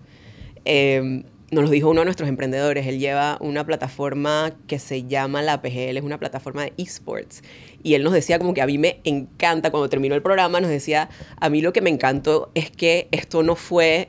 Eh, 0.64 1.24
nos 1.52 1.64
lo 1.64 1.70
dijo 1.70 1.90
uno 1.90 2.00
de 2.00 2.06
nuestros 2.06 2.30
emprendedores. 2.30 2.86
Él 2.86 2.98
lleva 2.98 3.36
una 3.40 3.66
plataforma 3.66 4.52
que 4.66 4.78
se 4.78 5.04
llama 5.04 5.42
la 5.42 5.60
PGL, 5.60 5.98
es 5.98 6.02
una 6.02 6.18
plataforma 6.18 6.62
de 6.62 6.72
esports. 6.78 7.42
Y 7.82 7.92
él 7.92 8.02
nos 8.02 8.14
decía 8.14 8.38
como 8.38 8.54
que 8.54 8.62
a 8.62 8.66
mí 8.66 8.78
me 8.78 9.00
encanta, 9.04 9.70
cuando 9.70 9.90
terminó 9.90 10.14
el 10.14 10.22
programa, 10.22 10.60
nos 10.60 10.70
decía, 10.70 11.10
a 11.38 11.50
mí 11.50 11.60
lo 11.60 11.74
que 11.74 11.82
me 11.82 11.90
encantó 11.90 12.50
es 12.54 12.70
que 12.70 13.06
esto 13.10 13.42
no 13.42 13.54
fue 13.54 14.08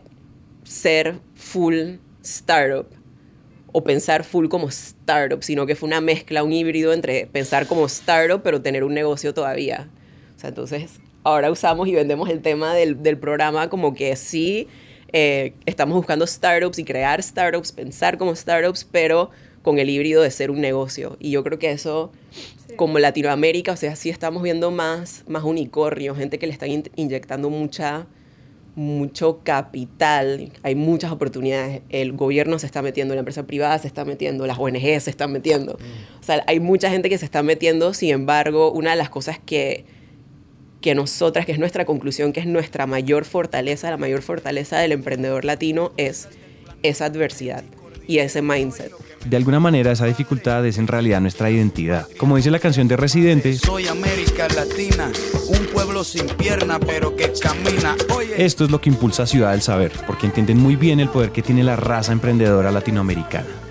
ser 0.63 1.19
full 1.35 1.97
startup 2.21 2.87
o 3.73 3.83
pensar 3.83 4.23
full 4.23 4.47
como 4.47 4.69
startup, 4.69 5.43
sino 5.43 5.65
que 5.65 5.75
fue 5.75 5.87
una 5.87 5.99
mezcla, 5.99 6.43
un 6.43 6.53
híbrido 6.53 6.93
entre 6.93 7.25
pensar 7.25 7.67
como 7.67 7.85
startup, 7.87 8.41
pero 8.41 8.61
tener 8.61 8.83
un 8.83 8.93
negocio 8.93 9.33
todavía. 9.33 9.89
O 10.37 10.39
sea, 10.39 10.49
entonces 10.49 10.99
ahora 11.23 11.51
usamos 11.51 11.87
y 11.87 11.93
vendemos 11.93 12.29
el 12.29 12.41
tema 12.41 12.73
del, 12.73 13.01
del 13.01 13.17
programa 13.17 13.69
como 13.69 13.93
que 13.93 14.15
sí, 14.15 14.67
eh, 15.11 15.53
estamos 15.65 15.95
buscando 15.95 16.25
startups 16.25 16.79
y 16.79 16.85
crear 16.85 17.21
startups, 17.21 17.71
pensar 17.71 18.17
como 18.17 18.35
startups, 18.35 18.85
pero 18.89 19.31
con 19.63 19.79
el 19.79 19.89
híbrido 19.89 20.21
de 20.21 20.29
ser 20.29 20.51
un 20.51 20.61
negocio. 20.61 21.17
Y 21.19 21.31
yo 21.31 21.43
creo 21.43 21.57
que 21.57 21.71
eso, 21.71 22.11
como 22.75 22.99
Latinoamérica, 22.99 23.71
o 23.71 23.77
sea, 23.77 23.95
sí 23.95 24.09
estamos 24.09 24.43
viendo 24.43 24.69
más, 24.69 25.23
más 25.27 25.43
unicornios, 25.43 26.17
gente 26.17 26.37
que 26.37 26.45
le 26.45 26.53
están 26.53 26.69
inyectando 26.95 27.49
mucha 27.49 28.05
mucho 28.75 29.41
capital, 29.43 30.51
hay 30.63 30.75
muchas 30.75 31.11
oportunidades. 31.11 31.81
El 31.89 32.13
gobierno 32.13 32.57
se 32.59 32.65
está 32.65 32.81
metiendo, 32.81 33.13
la 33.13 33.19
empresa 33.19 33.45
privada 33.45 33.77
se 33.79 33.87
está 33.87 34.05
metiendo, 34.05 34.47
las 34.47 34.57
ONG 34.57 34.99
se 34.99 35.09
están 35.09 35.31
metiendo. 35.31 35.73
Mm. 35.73 36.19
O 36.19 36.23
sea, 36.23 36.43
hay 36.47 36.59
mucha 36.59 36.89
gente 36.89 37.09
que 37.09 37.17
se 37.17 37.25
está 37.25 37.43
metiendo, 37.43 37.93
sin 37.93 38.09
embargo, 38.09 38.71
una 38.71 38.91
de 38.91 38.95
las 38.95 39.09
cosas 39.09 39.39
que, 39.39 39.85
que 40.81 40.95
nosotras, 40.95 41.45
que 41.45 41.51
es 41.51 41.59
nuestra 41.59 41.85
conclusión, 41.85 42.33
que 42.33 42.39
es 42.39 42.47
nuestra 42.47 42.87
mayor 42.87 43.25
fortaleza, 43.25 43.89
la 43.91 43.97
mayor 43.97 44.21
fortaleza 44.21 44.79
del 44.79 44.91
emprendedor 44.91 45.45
latino 45.45 45.91
es 45.97 46.29
esa 46.81 47.05
adversidad 47.05 47.63
y 48.07 48.19
ese 48.19 48.41
mindset. 48.41 48.91
De 49.25 49.37
alguna 49.37 49.59
manera 49.59 49.91
esa 49.91 50.05
dificultad 50.05 50.65
es 50.65 50.77
en 50.77 50.87
realidad 50.87 51.21
nuestra 51.21 51.49
identidad. 51.49 52.07
Como 52.17 52.35
dice 52.35 52.51
la 52.51 52.59
canción 52.59 52.87
de 52.87 52.97
Residente, 52.97 53.53
Soy 53.53 53.87
América 53.87 54.47
Latina, 54.49 55.09
un 55.47 55.65
pueblo 55.67 56.03
sin 56.03 56.27
pierna 56.27 56.79
pero 56.79 57.15
que 57.15 57.31
camina. 57.41 57.95
Esto 58.37 58.65
es 58.65 58.71
lo 58.71 58.81
que 58.81 58.89
impulsa 58.89 59.23
a 59.23 59.27
Ciudad 59.27 59.51
del 59.51 59.61
Saber, 59.61 59.91
porque 60.05 60.25
entienden 60.25 60.57
muy 60.57 60.75
bien 60.75 60.99
el 60.99 61.09
poder 61.09 61.31
que 61.31 61.41
tiene 61.41 61.63
la 61.63 61.75
raza 61.75 62.11
emprendedora 62.11 62.71
latinoamericana. 62.71 63.62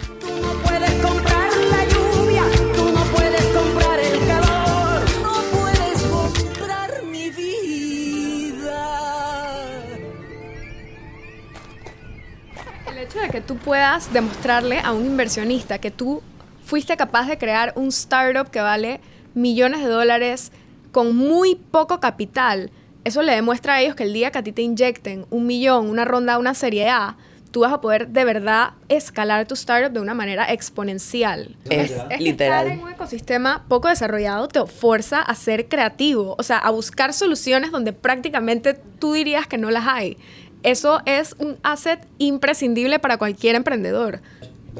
Puedas 13.64 14.12
demostrarle 14.12 14.80
a 14.80 14.92
un 14.92 15.06
inversionista 15.06 15.78
que 15.78 15.90
tú 15.90 16.22
fuiste 16.64 16.96
capaz 16.96 17.26
de 17.26 17.38
crear 17.38 17.72
un 17.76 17.88
startup 17.88 18.50
que 18.50 18.60
vale 18.60 19.00
millones 19.34 19.80
de 19.80 19.88
dólares 19.88 20.52
con 20.90 21.16
muy 21.16 21.54
poco 21.54 22.00
capital, 22.00 22.70
eso 23.04 23.22
le 23.22 23.34
demuestra 23.34 23.74
a 23.74 23.80
ellos 23.80 23.96
que 23.96 24.04
el 24.04 24.12
día 24.12 24.30
que 24.30 24.38
a 24.38 24.42
ti 24.42 24.52
te 24.52 24.62
inyecten 24.62 25.26
un 25.30 25.46
millón, 25.46 25.90
una 25.90 26.04
ronda, 26.04 26.38
una 26.38 26.54
serie 26.54 26.88
A, 26.88 27.16
tú 27.50 27.60
vas 27.60 27.72
a 27.72 27.80
poder 27.80 28.08
de 28.08 28.24
verdad 28.24 28.70
escalar 28.88 29.46
tu 29.46 29.54
startup 29.54 29.92
de 29.92 30.00
una 30.00 30.14
manera 30.14 30.50
exponencial. 30.52 31.56
Es, 31.68 31.92
literal. 32.20 32.66
Estar 32.66 32.66
en 32.68 32.80
un 32.80 32.90
ecosistema 32.90 33.64
poco 33.68 33.88
desarrollado 33.88 34.46
te 34.48 34.64
fuerza 34.66 35.20
a 35.20 35.34
ser 35.34 35.68
creativo, 35.68 36.36
o 36.38 36.42
sea, 36.44 36.58
a 36.58 36.70
buscar 36.70 37.12
soluciones 37.12 37.72
donde 37.72 37.92
prácticamente 37.92 38.74
tú 38.74 39.14
dirías 39.14 39.48
que 39.48 39.58
no 39.58 39.70
las 39.70 39.86
hay. 39.88 40.16
Eso 40.62 41.00
es 41.06 41.34
un 41.38 41.56
asset 41.62 42.06
imprescindible 42.18 42.98
para 42.98 43.18
cualquier 43.18 43.56
emprendedor. 43.56 44.20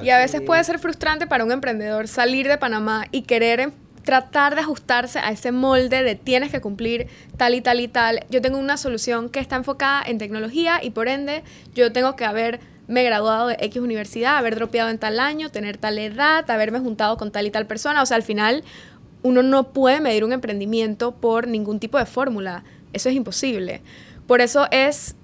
Y 0.00 0.10
a 0.10 0.18
veces 0.18 0.40
puede 0.40 0.62
ser 0.64 0.78
frustrante 0.78 1.26
para 1.26 1.44
un 1.44 1.52
emprendedor 1.52 2.08
salir 2.08 2.48
de 2.48 2.56
Panamá 2.56 3.06
y 3.10 3.22
querer 3.22 3.60
em, 3.60 3.72
tratar 4.04 4.54
de 4.54 4.62
ajustarse 4.62 5.18
a 5.18 5.30
ese 5.30 5.52
molde 5.52 6.02
de 6.02 6.14
tienes 6.14 6.50
que 6.50 6.60
cumplir 6.60 7.08
tal 7.36 7.54
y 7.54 7.60
tal 7.60 7.80
y 7.80 7.88
tal. 7.88 8.24
Yo 8.30 8.40
tengo 8.40 8.58
una 8.58 8.76
solución 8.76 9.28
que 9.28 9.40
está 9.40 9.56
enfocada 9.56 10.02
en 10.06 10.18
tecnología 10.18 10.80
y 10.82 10.90
por 10.90 11.08
ende 11.08 11.42
yo 11.74 11.92
tengo 11.92 12.16
que 12.16 12.24
haberme 12.24 13.04
graduado 13.04 13.48
de 13.48 13.56
X 13.60 13.82
universidad, 13.82 14.38
haber 14.38 14.54
dropeado 14.54 14.88
en 14.88 14.98
tal 14.98 15.20
año, 15.20 15.50
tener 15.50 15.76
tal 15.76 15.98
edad, 15.98 16.50
haberme 16.50 16.78
juntado 16.80 17.16
con 17.16 17.30
tal 17.30 17.46
y 17.46 17.50
tal 17.50 17.66
persona. 17.66 18.02
O 18.02 18.06
sea, 18.06 18.16
al 18.16 18.22
final 18.22 18.64
uno 19.22 19.42
no 19.42 19.72
puede 19.72 20.00
medir 20.00 20.24
un 20.24 20.32
emprendimiento 20.32 21.12
por 21.12 21.46
ningún 21.48 21.78
tipo 21.80 21.98
de 21.98 22.06
fórmula. 22.06 22.64
Eso 22.92 23.08
es 23.08 23.14
imposible. 23.14 23.82
Por 24.26 24.40
eso 24.40 24.66
es 24.70 25.16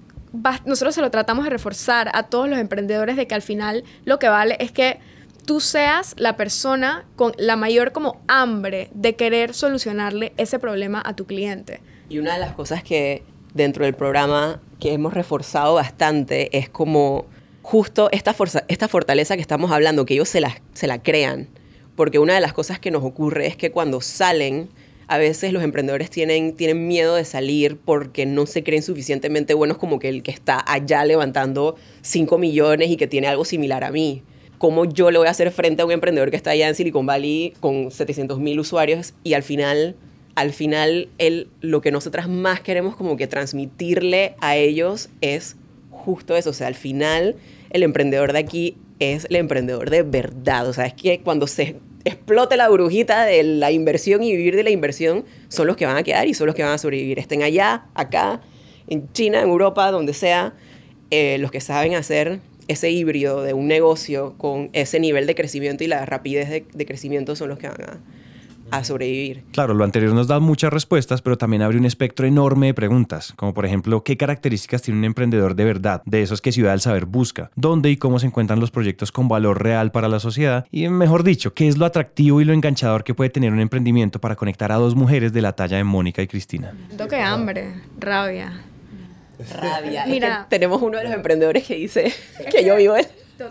nosotros 0.64 0.95
se 0.95 1.01
lo 1.01 1.11
tratamos 1.11 1.45
de 1.45 1.51
reforzar 1.51 2.11
a 2.14 2.25
todos 2.25 2.49
los 2.49 2.59
emprendedores 2.59 3.17
de 3.17 3.27
que 3.27 3.35
al 3.35 3.43
final 3.43 3.85
lo 4.05 4.19
que 4.19 4.29
vale 4.29 4.57
es 4.61 4.73
que 4.73 4.99
tú 5.47 5.61
seas 5.61 6.14
la 6.19 6.37
persona 6.37 7.07
con 7.17 7.33
la 7.38 7.57
mayor 7.57 7.93
como 7.93 8.21
hambre 8.29 8.91
de 8.93 9.17
querer 9.17 9.55
solucionarle 9.55 10.33
ese 10.37 10.59
problema 10.59 11.03
a 11.05 11.17
tu 11.17 11.25
cliente. 11.25 11.81
Y 12.11 12.19
una 12.19 12.35
de 12.35 12.41
las 12.41 12.53
cosas 12.53 12.83
que 12.83 13.23
dentro 13.55 13.85
del 13.85 13.95
programa 13.95 14.61
que 14.79 14.93
hemos 14.93 15.14
reforzado 15.14 15.75
bastante 15.75 16.57
es 16.57 16.69
como 16.69 17.27
justo 17.62 18.09
esta, 18.12 18.35
esta 18.69 18.88
fortaleza 18.88 19.37
que 19.37 19.43
estamos 19.43 19.71
hablando, 19.71 20.05
que 20.05 20.14
ellos 20.14 20.29
se 20.29 20.41
la, 20.41 20.61
se 20.75 20.87
la 20.87 21.03
crean. 21.03 21.49
Porque 21.97 22.19
una 22.19 22.35
de 22.35 22.41
las 22.41 22.53
cosas 22.53 22.79
que 22.79 22.91
nos 22.91 23.03
ocurre 23.03 23.47
es 23.47 23.57
que 23.57 23.71
cuando 23.71 24.01
salen 24.01 24.69
a 25.09 25.16
veces 25.16 25.55
los 25.55 25.62
emprendedores 25.62 26.11
tienen, 26.11 26.55
tienen 26.55 26.87
miedo 26.87 27.14
de 27.14 27.25
salir 27.25 27.79
porque 27.83 28.27
no 28.27 28.44
se 28.44 28.62
creen 28.62 28.83
suficientemente 28.83 29.55
buenos 29.55 29.79
como 29.79 29.99
que 29.99 30.11
el 30.11 30.23
que 30.23 30.31
está 30.31 30.62
allá 30.66 31.05
levantando 31.07 31.77
5 32.03 32.37
millones 32.37 32.90
y 32.90 32.97
que 32.97 33.07
tiene 33.07 33.27
algo 33.27 33.47
similar 33.47 33.85
a 33.85 33.90
mí. 33.90 34.23
¿Cómo 34.59 34.85
yo 34.85 35.11
le 35.11 35.18
voy 35.18 35.27
a 35.27 35.31
hacer 35.31 35.51
frente 35.51 35.81
a 35.81 35.87
un 35.87 35.92
emprendedor 35.92 36.31
que 36.31 36.37
está 36.37 36.51
allá 36.51 36.68
en 36.68 36.75
Silicon 36.75 37.07
Valley 37.07 37.55
con 37.61 37.90
700 37.90 38.38
mil 38.38 38.61
usuarios 38.61 39.14
y 39.25 39.33
al 39.33 39.42
final, 39.42 39.97
al 40.35 40.53
final 40.53 41.09
él, 41.16 41.49
lo 41.62 41.81
que 41.81 41.90
nosotras 41.90 42.29
más 42.29 42.61
queremos 42.61 42.94
como 42.94 43.16
que 43.16 43.27
transmitirle 43.27 44.35
a 44.40 44.57
ellos 44.57 45.09
es 45.23 45.57
justo 45.90 46.37
eso. 46.37 46.51
O 46.51 46.55
sea, 46.55 46.66
al 46.66 46.75
final 46.75 47.37
el 47.71 47.83
emprendedor 47.83 48.35
de 48.35 48.40
aquí 48.40 48.77
es 48.99 49.27
el 49.31 49.37
emprendedor 49.37 49.88
de 49.88 50.03
verdad. 50.03 50.68
O 50.68 50.73
sea, 50.75 50.87
es 50.87 50.94
que 50.94 51.21
cuando 51.21 51.47
se 51.47 51.77
explote 52.09 52.57
la 52.57 52.68
burbujita 52.68 53.25
de 53.25 53.42
la 53.42 53.71
inversión 53.71 54.23
y 54.23 54.37
vivir 54.37 54.57
de 54.57 54.64
la 54.64 54.71
inversión, 54.71 55.25
son 55.49 55.66
los 55.66 55.77
que 55.77 55.87
van 55.87 55.97
a 55.97 56.03
quedar 56.03 56.27
y 56.27 56.35
son 56.35 56.47
los 56.47 56.57
que 56.57 56.62
van 56.62 56.73
a 56.73 56.79
sobrevivir. 56.79 57.18
Estén 57.18 57.42
allá, 57.42 57.87
acá, 57.94 58.40
en 58.88 59.12
China, 59.12 59.40
en 59.40 59.49
Europa, 59.49 59.90
donde 59.90 60.14
sea, 60.14 60.55
eh, 61.11 61.38
los 61.38 61.51
que 61.51 61.61
saben 61.61 61.94
hacer 61.94 62.40
ese 62.66 62.90
híbrido 62.90 63.42
de 63.42 63.55
un 63.55 63.66
negocio 63.66 64.35
con 64.37 64.71
ese 64.73 65.01
nivel 65.01 65.27
de 65.27 65.35
crecimiento 65.35 65.85
y 65.85 65.87
la 65.87 66.05
rapidez 66.05 66.51
de, 66.51 66.66
de 66.73 66.87
crecimiento 66.87 67.35
son 67.35 67.49
los 67.49 67.59
que 67.59 67.68
van 67.68 67.83
a, 67.83 68.01
a 68.70 68.85
sobrevivir. 68.85 69.44
Claro, 69.52 69.74
lo 69.74 69.85
anterior 69.85 70.12
nos 70.12 70.28
da 70.28 70.40
muchas 70.40 70.72
respuestas, 70.72 71.22
pero 71.22 71.38
también 71.38 71.62
abre 71.62 71.78
un 71.78 71.85
espectro 71.85 72.26
enorme 72.26 72.66
de 72.66 72.74
preguntas, 72.74 73.33
como 73.37 73.54
por 73.54 73.66
ejemplo, 73.66 74.02
¿qué 74.04 74.16
características 74.16 74.83
tiene 74.83 74.98
un 74.98 75.04
emprendedor 75.04 75.54
de 75.54 75.64
verdad, 75.64 76.02
de 76.04 76.22
esos 76.22 76.40
que 76.40 76.52
Ciudad 76.52 76.72
del 76.72 76.81
Saber 76.81 77.07
busca? 77.07 77.50
¿Dónde 77.57 77.90
y 77.90 77.96
cómo 77.96 78.18
se 78.18 78.26
encuentran 78.26 78.61
los 78.61 78.70
proyectos 78.70 79.12
con 79.12 79.28
valor 79.28 79.62
real 79.62 79.90
para 79.92 80.09
la 80.09 80.20
sociedad? 80.20 80.66
Y 80.70 80.88
mejor 80.88 81.24
dicho, 81.24 81.54
¿qué 81.54 81.68
es 81.68 81.78
lo 81.78 81.87
atractivo 81.87 82.40
y 82.40 82.44
lo 82.44 82.52
enganchador 82.52 83.04
que 83.04 83.14
puede 83.14 83.31
tener 83.31 83.52
un 83.52 83.61
emprendimiento 83.61 84.20
para 84.20 84.37
conectar 84.37 84.72
a 84.72 84.76
dos 84.76 84.94
mujeres 84.94 85.33
de 85.33 85.42
la 85.42 85.52
talla 85.52 85.76
de 85.76 85.85
Mónica 85.85 86.22
y 86.22 86.26
Cristina? 86.26 86.74
Toque 86.96 87.20
hambre, 87.20 87.74
rabia. 87.98 88.64
Rabia. 89.54 90.04
Mira, 90.07 90.46
tenemos 90.50 90.83
uno 90.83 90.98
de 90.98 91.04
los 91.04 91.12
emprendedores 91.12 91.64
que 91.64 91.76
dice 91.76 92.12
que 92.50 92.64
yo 92.64 92.76
vivo 92.76 92.94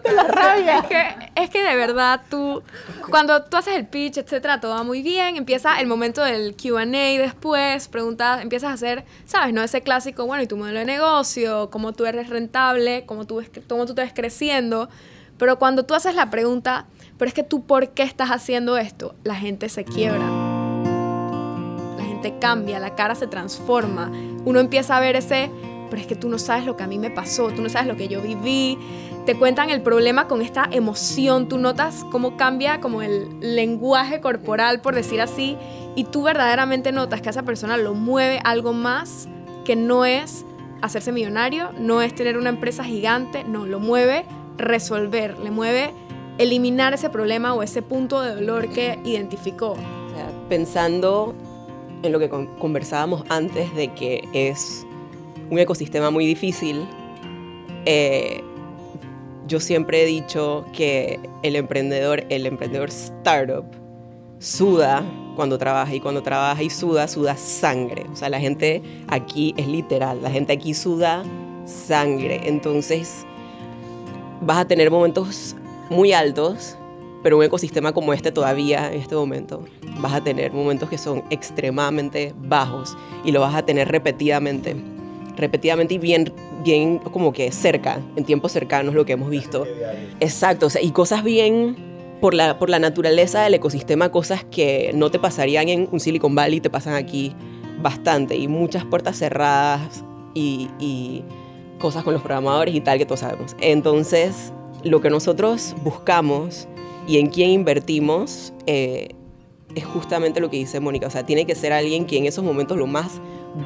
en 0.04 0.16
la 0.16 0.24
rabia. 0.24 0.80
Es 0.80 0.86
que, 0.86 1.32
es 1.36 1.50
que 1.50 1.64
de 1.64 1.76
verdad 1.76 2.22
tú, 2.30 2.64
cuando 3.10 3.44
tú 3.44 3.58
haces 3.58 3.76
el 3.76 3.88
pitch, 3.88 4.18
etcétera, 4.18 4.60
todo 4.60 4.76
va 4.76 4.84
muy 4.84 5.02
bien. 5.02 5.38
Empieza 5.38 5.80
el 5.80 5.88
momento 5.88 6.24
del 6.24 6.56
QA 6.56 6.86
después, 6.86 7.88
preguntas, 7.88 8.42
empiezas 8.42 8.72
a 8.72 8.74
hacer, 8.74 9.06
¿sabes? 9.26 9.54
No 9.54 9.62
ese 9.62 9.82
clásico, 9.82 10.26
bueno, 10.26 10.44
¿y 10.44 10.48
tu 10.48 10.58
modelo 10.58 10.80
de 10.80 10.86
negocio? 10.86 11.70
¿Cómo 11.70 11.94
tú 11.94 12.06
eres 12.06 12.30
rentable? 12.30 13.06
¿Cómo 13.06 13.26
tú, 13.26 13.44
cómo 13.68 13.86
tú 13.86 13.96
te 13.96 14.02
ves 14.02 14.14
creciendo? 14.14 14.90
Pero 15.38 15.60
cuando 15.60 15.84
tú 15.84 15.94
haces 15.94 16.16
la 16.16 16.30
pregunta, 16.30 16.86
pero 17.18 17.30
es 17.30 17.34
que 17.34 17.44
tú 17.44 17.66
por 17.66 17.90
qué 17.90 18.04
estás 18.04 18.30
haciendo 18.30 18.78
esto, 18.78 19.16
la 19.24 19.36
gente 19.36 19.70
se 19.70 19.86
quiebra. 19.86 20.28
La 21.98 22.04
gente 22.04 22.36
cambia, 22.40 22.80
la 22.80 22.96
cara 22.96 23.16
se 23.16 23.28
transforma. 23.28 24.12
Uno 24.46 24.60
empieza 24.60 24.98
a 24.98 25.00
ver 25.00 25.16
ese, 25.16 25.52
pero 25.90 26.02
es 26.02 26.08
que 26.08 26.16
tú 26.16 26.30
no 26.30 26.40
sabes 26.40 26.66
lo 26.66 26.76
que 26.76 26.84
a 26.84 26.88
mí 26.88 26.98
me 26.98 27.12
pasó, 27.12 27.50
tú 27.50 27.62
no 27.62 27.70
sabes 27.70 27.88
lo 27.88 27.96
que 27.96 28.08
yo 28.08 28.22
viví. 28.22 28.78
Te 29.28 29.36
cuentan 29.36 29.70
el 29.70 29.82
problema 29.82 30.30
con 30.30 30.42
esta 30.42 30.70
emoción, 30.72 31.50
tú 31.50 31.58
notas 31.58 32.06
cómo 32.14 32.38
cambia 32.38 32.80
como 32.80 33.02
el 33.02 33.42
lenguaje 33.42 34.22
corporal, 34.22 34.80
por 34.80 34.96
decir 34.96 35.20
así, 35.20 35.58
y 35.98 36.06
tú 36.06 36.24
verdaderamente 36.24 36.94
notas 36.94 37.22
que 37.22 37.28
a 37.28 37.32
esa 37.32 37.44
persona 37.44 37.76
lo 37.76 37.94
mueve 37.94 38.40
algo 38.46 38.72
más 38.72 39.28
que 39.66 39.76
no 39.76 40.06
es 40.06 40.46
hacerse 40.82 41.12
millonario, 41.12 41.74
no 41.78 42.02
es 42.02 42.16
tener 42.16 42.38
una 42.38 42.48
empresa 42.48 42.86
gigante, 42.86 43.44
no, 43.44 43.66
lo 43.66 43.82
mueve 43.82 44.24
resolver, 44.56 45.38
le 45.40 45.52
mueve 45.52 45.92
eliminar 46.38 46.94
ese 46.94 47.10
problema 47.10 47.54
o 47.54 47.64
ese 47.64 47.82
punto 47.82 48.22
de 48.22 48.34
dolor 48.34 48.70
que 48.70 48.98
identificó. 49.04 49.76
pensando 50.48 51.36
en 52.02 52.14
lo 52.14 52.20
que 52.20 52.30
conversábamos 52.30 53.26
antes 53.28 53.76
de 53.76 53.90
que 53.90 54.26
es 54.32 54.88
un 55.50 55.60
ecosistema 55.60 56.12
muy 56.12 56.26
difícil, 56.26 56.88
eh, 57.84 58.42
yo 59.48 59.60
siempre 59.60 60.04
he 60.04 60.06
dicho 60.06 60.66
que 60.74 61.20
el 61.44 61.56
emprendedor, 61.56 62.26
el 62.30 62.46
emprendedor 62.46 62.90
startup, 62.90 63.66
suda 64.40 65.04
cuando 65.36 65.58
trabaja 65.58 65.94
y 65.94 66.00
cuando 66.00 66.22
trabaja 66.22 66.62
y 66.62 66.70
suda, 66.70 67.08
suda 67.08 67.38
sangre. 67.38 68.06
O 68.12 68.16
sea, 68.16 68.30
la 68.30 68.40
gente 68.40 68.82
aquí 69.08 69.54
es 69.58 69.68
literal, 69.68 70.22
la 70.22 70.30
gente 70.30 70.54
aquí 70.54 70.74
suda 70.74 71.24
sangre. 71.66 72.42
Entonces, 72.46 73.26
vas 74.42 74.58
a 74.58 74.66
tener 74.66 74.92
momentos 74.92 75.56
muy 75.90 76.12
altos, 76.12 76.78
pero 77.24 77.38
un 77.38 77.44
ecosistema 77.44 77.94
como 77.94 78.14
este 78.14 78.32
todavía, 78.32 78.92
en 78.92 79.00
este 79.00 79.16
momento, 79.16 79.64
vas 80.00 80.14
a 80.14 80.24
tener 80.24 80.52
momentos 80.54 80.90
que 80.90 80.98
son 80.98 81.24
extremadamente 81.30 82.34
bajos 82.38 82.98
y 83.24 83.32
lo 83.32 83.42
vas 83.42 83.56
a 83.56 83.64
tener 83.64 83.90
repetidamente, 83.90 84.76
repetidamente 85.38 85.94
y 85.94 85.98
bien, 85.98 86.34
bien 86.64 86.98
como 86.98 87.32
que 87.32 87.52
cerca, 87.52 88.02
en 88.16 88.26
tiempos 88.26 88.52
cercanos 88.52 88.94
lo 88.96 89.06
que 89.06 89.14
hemos 89.14 89.30
visto. 89.30 89.66
Exacto, 90.20 90.66
o 90.66 90.70
sea, 90.70 90.82
y 90.82 90.92
cosas 90.92 91.24
bien 91.24 91.76
por 92.20 92.34
la, 92.34 92.60
por 92.60 92.70
la 92.70 92.80
naturaleza 92.80 93.44
del 93.44 93.54
ecosistema, 93.54 94.10
cosas 94.10 94.44
que 94.44 94.92
no 94.94 95.12
te 95.12 95.20
pasarían 95.20 95.70
en 95.70 95.88
un 95.92 96.00
Silicon 96.00 96.36
Valley, 96.36 96.60
te 96.60 96.70
pasan 96.70 96.96
aquí 96.96 97.34
bastante 97.82 98.36
y 98.36 98.48
muchas 98.48 98.84
puertas 98.86 99.18
cerradas 99.18 100.04
y, 100.34 100.70
y 100.80 101.24
cosas 101.80 102.04
con 102.04 102.14
los 102.14 102.24
programadores 102.24 102.74
y 102.74 102.82
tal 102.82 102.98
que 102.98 103.06
todos 103.06 103.22
sabemos. 103.22 103.56
Entonces, 103.62 104.52
lo 104.84 105.02
que 105.02 105.10
nosotros 105.10 105.76
buscamos 105.84 106.68
y 107.08 107.20
en 107.20 107.28
quién 107.28 107.50
invertimos 107.52 108.54
eh, 108.66 109.10
es 109.76 109.86
justamente 109.86 110.40
lo 110.40 110.50
que 110.50 110.58
dice 110.58 110.80
Mónica. 110.80 111.08
O 111.08 111.10
sea, 111.10 111.26
tiene 111.26 111.46
que 111.46 111.56
ser 111.56 111.74
alguien 111.74 112.06
que 112.06 112.18
en 112.18 112.26
esos 112.26 112.44
momentos 112.44 112.78
lo 112.78 112.88
más 112.88 113.22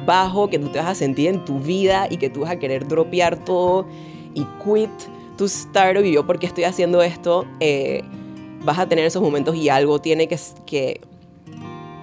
bajo 0.06 0.48
que 0.48 0.58
tú 0.58 0.68
te 0.68 0.78
vas 0.78 0.88
a 0.88 0.94
sentir 0.94 1.28
en 1.28 1.44
tu 1.44 1.58
vida 1.58 2.06
y 2.10 2.16
que 2.16 2.30
tú 2.30 2.40
vas 2.40 2.50
a 2.50 2.58
querer 2.58 2.86
dropear 2.88 3.36
todo 3.44 3.86
y 4.34 4.46
quit 4.64 4.90
tu 5.36 5.44
startup 5.46 6.04
y 6.04 6.12
yo 6.12 6.26
porque 6.26 6.46
estoy 6.46 6.64
haciendo 6.64 7.02
esto, 7.02 7.44
eh, 7.60 8.02
vas 8.64 8.78
a 8.78 8.88
tener 8.88 9.04
esos 9.04 9.22
momentos 9.22 9.56
y 9.56 9.68
algo 9.68 10.00
tiene 10.00 10.28
que, 10.28 10.38
que 10.66 11.00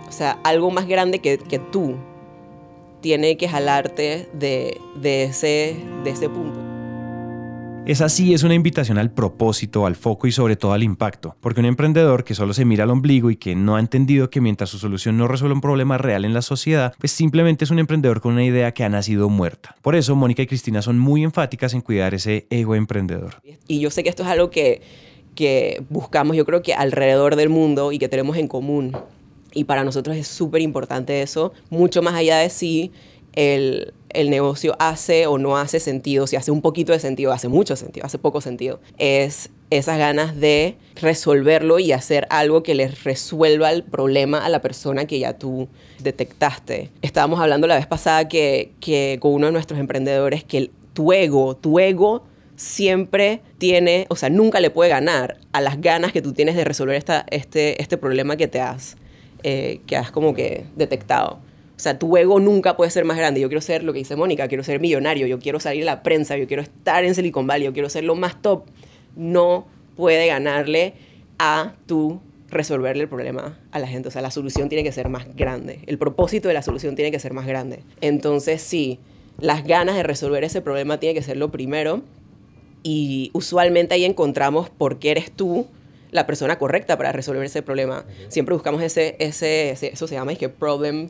o 0.08 0.12
sea, 0.12 0.40
algo 0.44 0.72
más 0.72 0.88
grande 0.88 1.20
que, 1.20 1.38
que 1.38 1.60
tú 1.60 1.96
tiene 3.02 3.38
que 3.38 3.48
jalarte 3.48 4.30
de, 4.34 4.80
de, 4.96 5.24
ese, 5.24 5.76
de 6.04 6.10
ese 6.10 6.30
punto. 6.30 6.69
Esa 7.86 8.08
sí 8.08 8.36
es 8.36 8.44
una 8.44 8.54
invitación 8.54 9.00
al 9.00 9.12
propósito, 9.12 9.88
al 9.88 9.96
foco 9.96 10.28
y 10.28 10.32
sobre 10.32 10.56
todo 10.56 10.74
al 10.74 10.84
impacto, 10.84 11.36
porque 11.40 11.60
un 11.60 11.66
emprendedor 11.66 12.24
que 12.24 12.36
solo 12.36 12.54
se 12.54 12.64
mira 12.64 12.84
al 12.84 12.92
ombligo 12.92 13.32
y 13.32 13.36
que 13.36 13.56
no 13.56 13.76
ha 13.76 13.80
entendido 13.80 14.30
que 14.30 14.42
mientras 14.42 14.70
su 14.70 14.78
solución 14.78 15.18
no 15.18 15.28
resuelve 15.28 15.56
un 15.56 15.62
problema 15.62 15.98
real 15.98 16.24
en 16.24 16.36
la 16.36 16.44
sociedad, 16.44 16.94
pues 17.00 17.12
simplemente 17.12 17.66
es 17.66 17.72
un 17.72 17.80
emprendedor 17.80 18.22
con 18.22 18.34
una 18.34 18.44
idea 18.44 18.74
que 18.74 18.84
ha 18.84 18.90
nacido 18.90 19.28
muerta. 19.30 19.76
Por 19.82 19.96
eso 19.96 20.16
Mónica 20.16 20.44
y 20.44 20.48
Cristina 20.48 20.84
son 20.84 21.00
muy 21.00 21.24
enfáticas 21.24 21.74
en 21.74 21.82
cuidar 21.82 22.14
ese 22.14 22.46
ego 22.52 22.76
emprendedor. 22.76 23.42
Y 23.68 23.80
yo 23.80 23.90
sé 23.90 24.04
que 24.04 24.10
esto 24.10 24.22
es 24.22 24.30
algo 24.30 24.52
que, 24.52 24.82
buscamos, 25.90 26.38
yo 26.38 26.46
creo 26.46 26.62
que 26.62 26.76
alrededor 26.76 27.36
del 27.36 27.50
mundo 27.50 27.92
y 27.92 27.98
que 27.98 28.08
tenemos 28.08 28.38
en 28.38 28.48
común. 28.48 28.96
Y 29.52 29.64
para 29.64 29.84
nosotros 29.84 30.16
es 30.16 30.28
súper 30.28 30.62
importante 30.62 31.24
eso, 31.24 31.54
mucho 31.72 32.04
más 32.04 32.14
allá 32.14 32.38
de 32.38 32.52
si 32.52 32.92
el, 33.34 33.94
el 34.10 34.30
negocio 34.30 34.76
hace 34.80 35.28
o 35.28 35.38
no 35.38 35.58
hace 35.58 35.80
sentido, 35.80 36.28
si 36.28 36.36
hace 36.36 36.52
un 36.52 36.62
poquito 36.62 36.92
de 36.94 37.00
sentido, 37.00 37.32
hace 37.32 37.48
mucho 37.48 37.76
sentido, 37.76 38.06
hace 38.06 38.18
poco 38.18 38.42
sentido, 38.42 38.80
es 38.98 39.50
esas 39.70 39.98
ganas 40.00 40.40
de 40.40 40.76
resolverlo 40.96 41.80
y 41.80 41.92
hacer 41.92 42.28
algo 42.32 42.64
que 42.64 42.74
les 42.74 43.04
resuelva 43.04 43.72
el 43.72 43.84
problema 43.84 44.44
a 44.44 44.50
la 44.50 44.62
persona 44.62 45.06
que 45.06 45.20
ya 45.20 45.38
tú 45.38 45.68
detectaste. 46.00 46.90
Estábamos 47.02 47.40
hablando 47.40 47.68
la 47.68 47.76
vez 47.76 47.86
pasada 47.86 48.28
que, 48.28 48.72
que 48.80 49.18
con 49.22 49.34
uno 49.34 49.48
de 49.48 49.54
nuestros 49.54 49.80
emprendedores 49.80 50.44
que 50.44 50.58
el, 50.58 50.72
tu 50.94 51.14
ego, 51.14 51.56
tu 51.56 51.80
ego 51.80 52.24
siempre 52.56 53.42
tiene, 53.58 54.06
o 54.10 54.16
sea, 54.16 54.30
nunca 54.30 54.60
le 54.60 54.70
puede 54.70 54.90
ganar 54.90 55.38
a 55.54 55.62
las 55.62 55.80
ganas 55.80 56.12
que 56.12 56.22
tú 56.22 56.34
tienes 56.34 56.56
de 56.56 56.66
resolver 56.66 56.96
esta, 56.96 57.26
este, 57.30 57.82
este 57.82 57.98
problema 57.98 58.36
que 58.36 58.48
te 58.48 58.60
has, 58.60 58.98
eh, 59.44 59.80
que 59.86 59.96
has 59.96 60.12
como 60.12 60.34
que 60.34 60.66
detectado. 60.76 61.40
O 61.80 61.82
sea, 61.82 61.98
tu 61.98 62.18
ego 62.18 62.42
nunca 62.42 62.76
puede 62.76 62.92
ser 62.92 63.06
más 63.06 63.16
grande. 63.16 63.40
Yo 63.40 63.48
quiero 63.48 63.62
ser 63.62 63.86
lo 63.86 63.94
que 63.94 64.00
dice 64.00 64.18
Mónica, 64.18 64.50
quiero 64.50 64.66
ser 64.66 64.82
millonario, 64.82 65.28
yo 65.28 65.40
quiero 65.40 65.62
salir 65.62 65.84
a 65.84 65.86
la 65.86 66.04
prensa, 66.04 66.36
yo 66.36 66.46
quiero 66.46 66.62
estar 66.62 67.06
en 67.06 67.16
Silicon 67.16 67.48
Valley, 67.48 67.64
yo 67.64 67.72
quiero 67.72 67.88
ser 67.88 68.04
lo 68.04 68.16
más 68.16 68.42
top. 68.42 68.66
No 69.16 69.66
puede 69.96 70.28
ganarle 70.28 70.96
a 71.38 71.76
tu 71.86 72.20
resolverle 72.50 73.04
el 73.04 73.08
problema 73.08 73.58
a 73.72 73.80
la 73.80 73.88
gente. 73.88 74.10
O 74.10 74.12
sea, 74.12 74.22
la 74.22 74.30
solución 74.30 74.68
tiene 74.68 74.84
que 74.84 74.92
ser 74.92 75.08
más 75.08 75.34
grande. 75.38 75.80
El 75.86 75.98
propósito 75.98 76.50
de 76.50 76.54
la 76.54 76.64
solución 76.64 76.96
tiene 76.96 77.12
que 77.12 77.20
ser 77.20 77.32
más 77.32 77.48
grande. 77.48 77.80
Entonces, 78.02 78.62
sí, 78.62 79.00
las 79.40 79.64
ganas 79.64 79.96
de 79.96 80.04
resolver 80.04 80.44
ese 80.44 80.60
problema 80.60 81.00
tiene 81.00 81.16
que 81.16 81.22
ser 81.22 81.38
lo 81.38 81.50
primero. 81.50 82.02
Y 82.84 83.32
usualmente 83.32 83.96
ahí 83.96 84.04
encontramos 84.04 84.70
por 84.70 85.00
qué 85.00 85.12
eres 85.12 85.32
tú 85.32 85.66
la 86.12 86.26
persona 86.26 86.58
correcta 86.58 86.98
para 86.98 87.12
resolver 87.12 87.46
ese 87.46 87.62
problema. 87.62 88.06
Siempre 88.30 88.54
buscamos 88.54 88.82
ese, 88.82 89.16
ese, 89.20 89.72
eso 89.72 90.08
se 90.08 90.16
llama 90.16 90.32
es 90.32 90.38
que 90.38 90.50
problem 90.50 91.10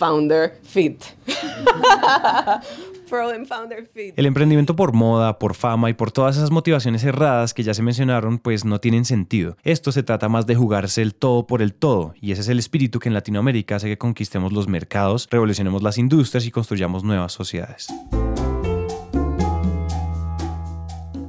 founder 0.00 0.58
fit. 0.62 1.04
problem 3.10 3.44
founder 3.44 3.86
fit. 3.92 4.14
El 4.16 4.24
emprendimiento 4.24 4.74
por 4.74 4.94
moda, 4.94 5.38
por 5.38 5.54
fama 5.54 5.90
y 5.90 5.94
por 5.94 6.10
todas 6.10 6.38
esas 6.38 6.50
motivaciones 6.50 7.04
erradas 7.04 7.52
que 7.52 7.62
ya 7.62 7.74
se 7.74 7.82
mencionaron, 7.82 8.38
pues 8.38 8.64
no 8.64 8.80
tienen 8.80 9.04
sentido. 9.04 9.58
Esto 9.62 9.92
se 9.92 10.02
trata 10.02 10.30
más 10.30 10.46
de 10.46 10.56
jugarse 10.56 11.02
el 11.02 11.14
todo 11.14 11.46
por 11.46 11.60
el 11.60 11.74
todo, 11.74 12.14
y 12.18 12.32
ese 12.32 12.40
es 12.40 12.48
el 12.48 12.58
espíritu 12.58 12.98
que 12.98 13.10
en 13.10 13.14
Latinoamérica 13.14 13.76
hace 13.76 13.88
que 13.88 13.98
conquistemos 13.98 14.54
los 14.54 14.68
mercados, 14.68 15.28
revolucionemos 15.30 15.82
las 15.82 15.98
industrias 15.98 16.46
y 16.46 16.50
construyamos 16.50 17.04
nuevas 17.04 17.32
sociedades. 17.32 17.88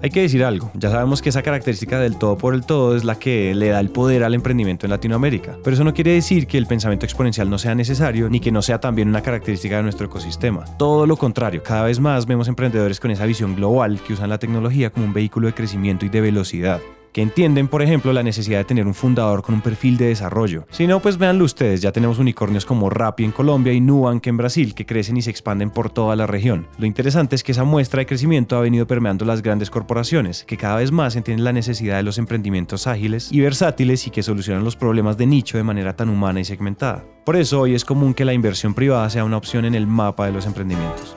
Hay 0.04 0.10
que 0.10 0.22
decir 0.22 0.44
algo, 0.44 0.72
ya 0.74 0.90
sabemos 0.90 1.22
que 1.22 1.30
esa 1.30 1.44
característica 1.44 2.00
del 2.00 2.18
todo 2.18 2.36
por 2.36 2.56
el 2.56 2.66
todo 2.66 2.96
es 2.96 3.04
la 3.04 3.20
que 3.20 3.54
le 3.54 3.70
da 3.70 3.80
el 3.80 3.92
poder 3.92 4.24
al 4.24 4.34
emprendimiento 4.34 4.88
en 4.88 4.90
Latinoamérica, 4.90 5.58
pero 5.64 5.76
eso 5.76 5.84
no 5.84 5.94
quiere 5.94 6.14
decir 6.14 6.48
que 6.48 6.58
el 6.58 6.66
pensamiento 6.66 7.06
exponencial 7.06 7.52
no 7.52 7.60
sea 7.60 7.76
necesario 7.76 8.28
ni 8.28 8.40
que 8.40 8.52
no 8.52 8.64
sea 8.64 8.80
también 8.80 9.10
una 9.10 9.22
característica 9.22 9.78
de 9.78 9.84
nuestro 9.84 10.08
ecosistema. 10.08 10.66
Todo 10.80 11.06
lo 11.06 11.18
contrario, 11.18 11.62
cada 11.62 11.84
vez 11.84 12.00
más 12.00 12.26
vemos 12.26 12.48
emprendedores 12.48 13.00
con 13.00 13.12
esa 13.12 13.28
visión 13.28 13.56
global 13.56 14.00
que 14.02 14.14
usan 14.14 14.30
la 14.30 14.40
tecnología 14.40 14.90
como 14.90 15.06
un 15.06 15.14
vehículo 15.14 15.46
de 15.46 15.54
crecimiento 15.54 16.04
y 16.04 16.10
de 16.10 16.22
velocidad 16.22 16.82
que 17.12 17.21
entienden, 17.21 17.67
por 17.67 17.82
ejemplo, 17.82 18.13
la 18.13 18.24
necesidad 18.24 18.60
de 18.60 18.65
tener 18.65 18.88
un 18.88 18.93
fundador 18.93 19.41
con 19.41 19.56
un 19.56 19.62
perfil 19.62 19.97
de 19.97 20.08
desarrollo. 20.08 20.65
Si 20.71 20.88
no, 20.88 21.00
pues 21.02 21.17
véanlo 21.17 21.45
ustedes, 21.45 21.82
ya 21.82 21.91
tenemos 21.91 22.19
unicornios 22.19 22.65
como 22.65 22.89
Rappi 22.89 23.24
en 23.24 23.32
Colombia 23.32 23.74
y 23.74 23.82
Nubank 23.82 24.26
en 24.28 24.38
Brasil, 24.38 24.74
que 24.74 24.86
crecen 24.86 25.17
y 25.17 25.21
se 25.21 25.30
expanden 25.30 25.69
por 25.69 25.89
toda 25.89 26.15
la 26.15 26.28
región. 26.28 26.67
Lo 26.78 26.86
interesante 26.86 27.36
es 27.36 27.43
que 27.43 27.52
esa 27.52 27.63
muestra 27.63 28.00
de 28.00 28.06
crecimiento 28.06 28.58
ha 28.58 28.62
venido 28.62 28.88
permeando 28.88 29.26
las 29.26 29.41
grandes 29.41 29.69
corporaciones, 29.69 30.43
que 30.45 30.58
cada 30.58 30.78
vez 30.78 30.91
más 30.91 31.15
entienden 31.15 31.43
la 31.43 31.54
necesidad 31.54 31.97
de 31.97 32.04
los 32.04 32.17
emprendimientos 32.17 32.88
ágiles 32.88 33.32
y 33.32 33.41
versátiles 33.41 34.08
y 34.08 34.12
que 34.12 34.24
solucionan 34.24 34.63
los 34.63 34.76
problemas 34.76 35.17
de 35.17 35.28
nicho 35.28 35.58
de 35.58 35.63
manera 35.63 35.95
tan 35.95 36.10
humana 36.10 36.39
y 36.39 36.45
segmentada. 36.45 37.04
Por 37.26 37.36
eso 37.36 37.62
hoy 37.62 37.76
es 37.76 37.86
común 37.86 38.13
que 38.13 38.26
la 38.26 38.34
inversión 38.34 38.74
privada 38.74 39.10
sea 39.10 39.24
una 39.24 39.38
opción 39.38 39.65
en 39.65 39.76
el 39.76 39.88
mapa 39.88 40.26
de 40.26 40.32
los 40.32 40.45
emprendimientos. 40.45 41.15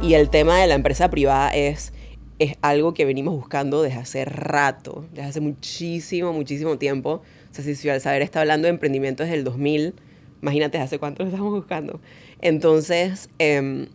Y 0.00 0.14
el 0.14 0.30
tema 0.30 0.58
de 0.58 0.66
la 0.68 0.74
empresa 0.74 1.10
privada 1.10 1.50
es 1.50 1.92
es 2.38 2.56
algo 2.62 2.94
que 2.94 3.04
venimos 3.04 3.34
buscando 3.34 3.82
desde 3.82 3.98
hace 3.98 4.24
rato, 4.24 5.04
desde 5.12 5.28
hace 5.28 5.40
muchísimo, 5.40 6.32
muchísimo 6.32 6.78
tiempo. 6.78 7.22
O 7.50 7.54
sea, 7.54 7.64
si 7.64 7.74
Ciudad 7.74 8.00
Saber 8.00 8.22
está 8.22 8.40
hablando 8.40 8.66
de 8.66 8.70
emprendimiento 8.70 9.22
desde 9.22 9.36
el 9.36 9.44
2000, 9.44 9.94
imagínate 10.42 10.78
hace 10.78 10.98
cuánto 10.98 11.22
lo 11.24 11.30
estamos 11.30 11.52
buscando. 11.52 12.00
Entonces, 12.40 13.28
eh, 13.38 13.88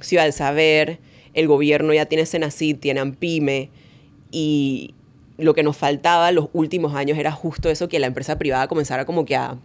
Ciudad 0.00 0.30
Saber, 0.32 0.98
el 1.34 1.46
gobierno 1.46 1.92
ya 1.92 2.06
tiene 2.06 2.26
Senacid, 2.26 2.76
tiene 2.78 3.00
AMPIME, 3.00 3.70
y 4.30 4.94
lo 5.38 5.54
que 5.54 5.62
nos 5.62 5.76
faltaba 5.76 6.32
los 6.32 6.48
últimos 6.52 6.94
años 6.94 7.18
era 7.18 7.32
justo 7.32 7.70
eso, 7.70 7.88
que 7.88 7.98
la 7.98 8.06
empresa 8.06 8.38
privada 8.38 8.68
comenzara 8.68 9.04
como 9.04 9.24
que 9.24 9.36
a, 9.36 9.58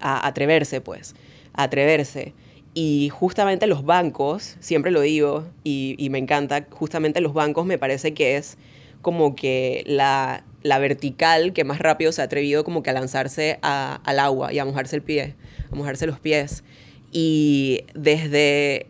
a 0.00 0.26
atreverse, 0.26 0.80
pues, 0.80 1.14
a 1.52 1.64
atreverse. 1.64 2.34
Y 2.74 3.08
justamente 3.10 3.68
los 3.68 3.84
bancos, 3.84 4.56
siempre 4.58 4.90
lo 4.90 5.00
digo 5.00 5.46
y, 5.62 6.08
me 6.10 6.18
encanta, 6.18 6.66
justamente 6.70 7.20
los 7.20 7.32
bancos 7.32 7.66
me 7.66 7.78
parece 7.78 8.14
que 8.14 8.36
es 8.36 8.58
como 9.00 9.36
que 9.36 9.84
la, 9.86 10.44
la 10.62 10.80
vertical 10.80 11.52
que 11.52 11.62
más 11.62 11.78
rápido 11.78 12.10
se 12.10 12.20
ha 12.20 12.24
atrevido 12.24 12.64
como 12.64 12.82
que 12.82 12.90
a 12.90 12.92
lanzarse 12.92 13.58
al 13.62 14.18
agua 14.18 14.52
y 14.52 14.58
a 14.58 14.64
mojarse 14.64 14.96
el 14.96 15.02
pie, 15.02 15.36
a 15.70 15.76
mojarse 15.76 16.06
los 16.06 16.18
pies. 16.18 16.64
Y 17.12 17.82
desde 17.94 18.88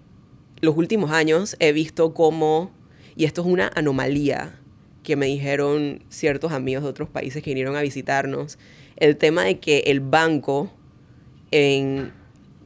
los 0.62 0.76
últimos 0.78 1.10
años 1.10 1.56
he 1.60 1.72
visto 1.72 2.14
cómo, 2.14 2.70
y 3.16 3.26
esto 3.26 3.42
es 3.42 3.46
una 3.46 3.70
anomalía 3.74 4.58
que 5.02 5.16
me 5.16 5.26
dijeron 5.26 6.02
ciertos 6.08 6.52
amigos 6.52 6.84
de 6.84 6.88
otros 6.88 7.10
países 7.10 7.42
que 7.42 7.50
vinieron 7.50 7.76
a 7.76 7.82
visitarnos, 7.82 8.58
el 8.96 9.18
tema 9.18 9.44
de 9.44 9.58
que 9.58 9.80
el 9.86 10.00
banco 10.00 10.72
en 11.50 12.12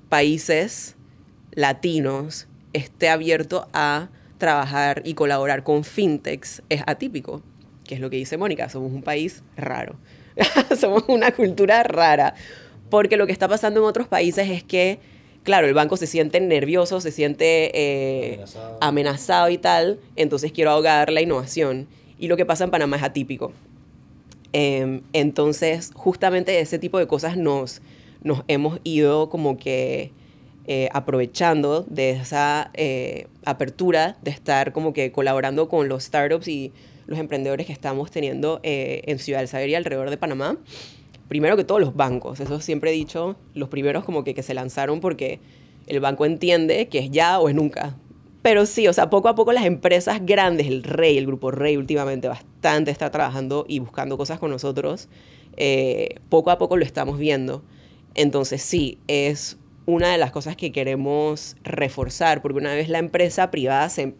países 0.09 0.95
latinos 1.59 2.47
esté 2.73 3.09
abierto 3.09 3.67
a 3.73 4.11
trabajar 4.39 5.03
y 5.05 5.15
colaborar 5.15 5.65
con 5.65 5.83
fintechs 5.83 6.63
es 6.69 6.83
atípico, 6.87 7.43
que 7.85 7.97
es 7.97 8.01
lo 8.01 8.11
que 8.11 8.17
dice 8.17 8.37
Mónica, 8.37 8.69
somos 8.69 8.93
un 8.93 9.03
país 9.03 9.43
raro, 9.57 9.97
somos 10.79 11.03
una 11.09 11.33
cultura 11.33 11.83
rara, 11.83 12.35
porque 12.91 13.17
lo 13.17 13.27
que 13.27 13.33
está 13.33 13.49
pasando 13.49 13.81
en 13.81 13.87
otros 13.87 14.07
países 14.07 14.49
es 14.49 14.63
que, 14.63 15.01
claro, 15.43 15.67
el 15.67 15.75
banco 15.75 15.97
se 15.97 16.07
siente 16.07 16.41
nervioso, 16.41 17.01
se 17.01 17.11
siente 17.11 17.73
eh, 17.75 18.45
amenazado. 18.81 19.51
y 19.51 19.59
tal, 19.59 19.99
entonces 20.15 20.53
quiero 20.53 20.71
ahogar 20.71 21.11
la 21.11 21.23
innovación. 21.23 21.89
Y 22.21 22.29
lo 22.29 22.37
que 22.37 22.47
pasa 22.47 22.65
en 22.65 22.71
Panamá 22.71 22.99
es 22.99 23.03
atípico. 23.03 23.53
Em, 24.53 25.03
entonces, 25.13 25.91
justamente 25.95 26.59
ese 26.61 26.79
tipo 26.79 26.99
de 26.99 27.09
cosas 27.09 27.37
nos, 27.37 27.83
nos 28.23 28.45
hemos 28.49 28.81
ido 28.85 29.29
como 29.29 29.57
que 29.59 30.13
eh, 30.71 30.91
aprovechando 30.93 31.87
de 31.89 32.11
esa 32.11 32.71
eh, 32.75 33.27
apertura 33.47 34.19
de 34.21 34.31
estar 34.31 34.75
como 34.75 34.93
que 34.93 35.11
colaborando 35.13 35.67
con 35.67 35.89
los 35.89 36.05
startups 36.05 36.47
y 36.47 36.75
los 37.07 37.19
emprendedores 37.19 37.67
que 37.67 37.73
estamos 37.73 38.11
teniendo 38.11 38.61
eh, 38.63 39.01
en 39.07 39.19
Ciudad 39.19 39.39
del 39.39 39.49
Saber 39.49 39.71
y 39.71 39.75
alrededor 39.77 40.11
de 40.11 40.19
Panamá. 40.19 40.59
Primero 41.27 41.57
que 41.57 41.65
todos 41.65 41.81
los 41.81 41.97
bancos, 41.97 42.41
eso 42.41 42.61
siempre 42.61 42.91
he 42.91 42.93
dicho, 42.93 43.37
los 43.55 43.71
primeros 43.71 44.05
como 44.05 44.25
que, 44.25 44.35
que 44.35 44.43
se 44.43 44.53
lanzaron 44.53 45.01
porque 45.01 45.41
el 45.87 46.01
banco 46.01 46.27
entiende 46.27 46.89
que 46.89 46.99
es 46.99 47.11
ya 47.11 47.41
o 47.41 47.49
es 47.49 47.55
nunca. 47.55 47.97
Pero 48.43 48.67
sí, 48.67 48.89
o 48.89 48.93
sea, 48.93 49.09
poco 49.09 49.31
a 49.31 49.35
poco 49.35 49.53
las 49.53 49.65
empresas 49.65 50.21
grandes, 50.27 50.67
el 50.67 50.83
Rey, 50.83 51.17
el 51.17 51.25
grupo 51.25 51.51
Rey 51.51 51.79
últimamente 51.79 52.29
bastante 52.29 52.91
está 52.91 53.11
trabajando 53.11 53.65
y 53.67 53.79
buscando 53.79 54.19
cosas 54.19 54.39
con 54.39 54.51
nosotros. 54.51 55.09
poco 56.29 56.51
a 56.51 56.59
poco 56.59 56.77
lo 56.77 56.85
estamos 56.85 57.19
viendo. 57.19 57.63
Entonces 58.15 58.61
sí, 58.61 58.99
es 59.07 59.57
una 59.89 60.13
de 60.13 60.19
las 60.19 60.33
cosas 60.33 60.55
que 60.55 60.71
queremos 60.71 61.57
reforzar, 61.65 62.43
porque 62.43 62.59
una 62.59 62.75
vez 62.75 62.91
la 62.91 62.99
empresa 62.99 63.51
privada 63.51 63.89
se, 63.89 64.13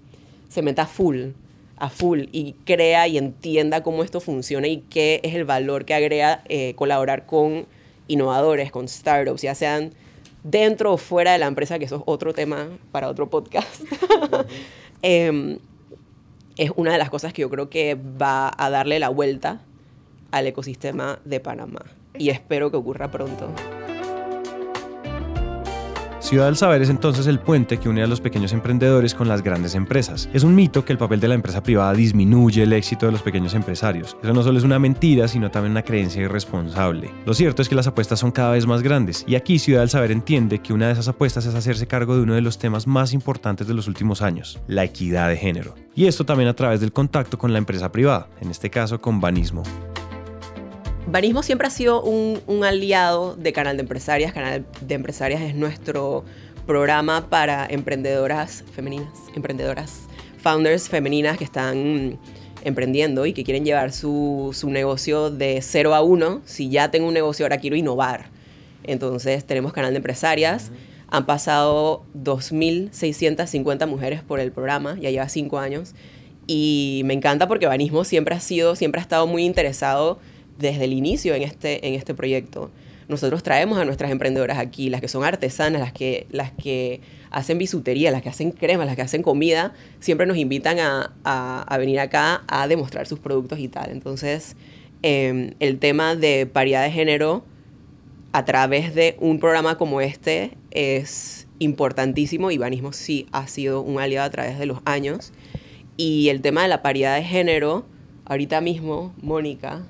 se 0.49 0.63
meta 0.63 0.87
full, 0.87 1.33
a 1.77 1.91
full 1.91 2.23
y 2.33 2.55
crea 2.65 3.07
y 3.07 3.19
entienda 3.19 3.83
cómo 3.83 4.03
esto 4.03 4.23
funciona 4.23 4.67
y 4.67 4.79
qué 4.89 5.21
es 5.23 5.35
el 5.35 5.45
valor 5.45 5.85
que 5.85 5.93
agrega 5.93 6.43
eh, 6.49 6.73
colaborar 6.75 7.27
con 7.27 7.67
innovadores, 8.07 8.71
con 8.71 8.89
startups, 8.89 9.43
ya 9.43 9.55
sean 9.55 9.93
dentro 10.43 10.95
o 10.95 10.97
fuera 10.97 11.33
de 11.33 11.39
la 11.39 11.47
empresa, 11.49 11.79
que 11.79 11.85
eso 11.85 11.97
es 11.97 12.03
otro 12.07 12.33
tema 12.33 12.69
para 12.91 13.09
otro 13.09 13.29
podcast. 13.29 13.83
Em, 15.03 15.59
es 16.57 16.73
una 16.77 16.93
de 16.93 16.99
las 16.99 17.11
cosas 17.11 17.35
que 17.35 17.43
yo 17.43 17.51
creo 17.51 17.69
que 17.69 17.95
va 17.95 18.51
a 18.57 18.71
darle 18.71 18.99
la 18.99 19.11
vuelta 19.11 19.61
al 20.31 20.47
ecosistema 20.47 21.21
de 21.27 21.41
Panamá 21.41 21.85
y 22.17 22.31
espero 22.31 22.71
que 22.71 22.79
ocurra 22.79 23.11
pronto. 23.11 23.53
Ciudad 26.21 26.47
del 26.47 26.57
Saber 26.57 26.83
es 26.83 26.91
entonces 26.91 27.29
el 27.29 27.39
puente 27.39 27.79
que 27.79 27.89
une 27.89 28.03
a 28.03 28.07
los 28.09 28.21
pequeños 28.21 28.53
emprendedores 28.53 29.15
con 29.15 29.29
las 29.29 29.43
grandes 29.43 29.77
empresas. 29.77 30.29
Es 30.33 30.43
un 30.43 30.55
mito 30.55 30.85
que 30.85 30.93
el 30.93 30.99
papel 30.99 31.21
de 31.21 31.29
la 31.29 31.37
empresa 31.37 31.63
privada 31.63 31.93
disminuye 31.93 32.65
el 32.65 32.73
éxito 32.73 33.07
de 33.07 33.13
los 33.13 33.23
pequeños 33.23 33.55
empresarios. 33.55 34.17
Eso 34.23 34.35
no 34.35 34.43
solo 34.43 34.59
es 34.59 34.65
una 34.65 34.81
mentira, 34.81 35.29
sino 35.29 35.51
también 35.51 35.73
una 35.73 35.85
creencia 35.85 36.23
irresponsable. 36.23 37.13
Lo 37.25 37.35
cierto 37.35 37.63
es 37.63 37.69
que 37.69 37.77
las 37.77 37.87
apuestas 37.87 38.19
son 38.19 38.33
cada 38.33 38.51
vez 38.51 38.67
más 38.67 38.83
grandes 38.83 39.25
y 39.29 39.37
aquí 39.37 39.61
Ciudad 39.61 39.81
del 39.81 39.91
Saber 39.91 40.11
entiende 40.11 40.59
que 40.59 40.73
una 40.73 40.89
de 40.89 40.95
esas 40.95 41.09
apuestas 41.09 41.47
es 41.47 41.55
hacerse 41.55 41.87
cargo 41.87 42.17
de 42.17 42.23
uno 42.23 42.35
de 42.35 42.41
los 42.41 42.59
temas 42.59 42.89
más 42.89 43.13
importantes 43.13 43.69
de 43.69 43.75
los 43.75 43.87
últimos 43.87 44.21
años, 44.21 44.59
la 44.67 44.85
equidad 44.85 45.29
de 45.29 45.37
género. 45.37 45.77
Y 45.95 46.07
esto 46.07 46.27
también 46.27 46.49
a 46.49 46.55
través 46.55 46.81
del 46.81 46.93
contacto 46.93 47.39
con 47.39 47.53
la 47.53 47.59
empresa 47.59 47.93
privada, 47.93 48.29
en 48.41 48.51
este 48.51 48.71
caso 48.71 49.01
con 49.01 49.21
Banismo. 49.21 49.63
Banismo 51.11 51.43
siempre 51.43 51.67
ha 51.67 51.71
sido 51.71 52.03
un, 52.03 52.65
aliado 52.65 53.35
de 53.35 53.55
Canal 53.55 53.79
de 53.79 53.81
Empresarias. 53.81 54.35
Canal 54.35 54.67
de 54.83 54.95
Empresarias 54.95 55.41
es 55.41 55.55
nuestro 55.55 56.23
programa 56.67 57.31
para 57.31 57.67
emprendedoras 57.67 58.63
femeninas, 58.73 59.09
emprendedoras, 59.35 60.03
founders 60.37 60.91
femeninas 60.91 61.39
que 61.39 61.45
están 61.45 62.19
emprendiendo 62.63 63.25
y 63.25 63.33
que 63.33 63.43
quieren 63.43 63.65
llevar 63.65 63.91
su, 63.91 64.53
negocio 64.67 65.31
de 65.31 65.61
0 65.63 65.95
a 65.95 66.03
1. 66.03 66.43
Si 66.45 66.69
ya 66.69 66.91
tengo 66.91 67.09
un 67.09 67.15
negocio, 67.15 67.47
ahora 67.47 67.57
quiero 67.57 67.75
innovar. 67.75 68.27
Entonces 68.85 69.47
tenemos 69.47 69.73
Canal 69.73 69.93
de 69.93 69.97
Empresarias. 69.97 70.73
Han 71.11 71.25
pasado 71.25 72.05
2.650 72.19 73.87
mujeres 73.87 74.23
por 74.23 74.41
el 74.41 74.53
programa, 74.53 74.99
ya 75.01 75.09
lleva 75.09 75.31
5 75.31 75.59
años. 75.59 75.95
Y 76.47 77.01
me 77.07 77.15
encanta 77.15 77.49
porque 77.49 77.67
Banismo 77.67 78.05
siempre 78.05 78.35
ha 78.35 78.41
sido, 78.41 78.77
siempre 78.77 79.01
ha 79.01 79.03
estado 79.03 79.27
muy 79.27 79.47
interesado 79.47 80.19
desde 80.59 80.85
el 80.85 80.93
inicio 80.93 81.35
en 81.35 81.43
este, 81.43 81.87
en 81.87 81.95
este 81.95 82.15
proyecto. 82.15 82.71
Nosotros 83.09 83.43
traemos 83.43 83.79
a 83.79 83.87
nuestras 83.87 84.11
emprendedoras 84.11 84.59
aquí, 84.59 84.91
las 84.91 85.01
que 85.01 85.09
son 85.09 85.25
artesanas, 85.25 85.81
las 85.81 85.93
que, 85.93 86.27
las 86.31 86.53
que 86.53 87.01
hacen 87.31 87.57
bisutería, 87.57 88.11
las 88.11 88.21
que 88.21 88.29
hacen 88.29 88.51
cremas, 88.51 88.87
las 88.87 88.97
que 88.97 89.03
hacen 89.03 89.23
comida, 89.23 89.73
siempre 89.99 90.27
nos 90.27 90.37
invitan 90.37 90.79
a, 90.79 91.15
a, 91.25 91.79
venir 91.79 92.01
acá 92.01 92.43
a 92.49 92.69
demostrar 92.69 93.07
sus 93.07 93.19
productos 93.19 93.61
y 93.61 93.69
tal. 93.69 93.91
Entonces, 93.91 94.57
em, 95.03 95.55
el 95.59 95.79
tema 95.79 96.17
de 96.17 96.45
paridad 96.47 96.83
de 96.83 96.91
género 96.91 97.45
a 98.33 98.45
través 98.45 98.95
de 98.95 99.17
un 99.21 99.41
programa 99.41 99.79
como 99.79 100.03
este 100.03 100.59
es 100.71 101.49
importantísimo. 101.61 102.51
Ibanismo 102.51 102.93
sí 102.93 103.27
ha 103.33 103.47
sido 103.47 103.81
un 103.81 104.01
aliado 104.01 104.27
a 104.27 104.31
través 104.31 104.59
de 104.59 104.67
los 104.67 104.81
años. 104.85 105.33
Y 105.97 106.29
el 106.29 106.43
tema 106.43 106.63
de 106.63 106.69
la 106.69 106.83
paridad 106.83 107.17
de 107.17 107.25
género, 107.25 107.87
ahorita 108.27 108.61
mismo, 108.61 109.15
Mónica, 109.23 109.87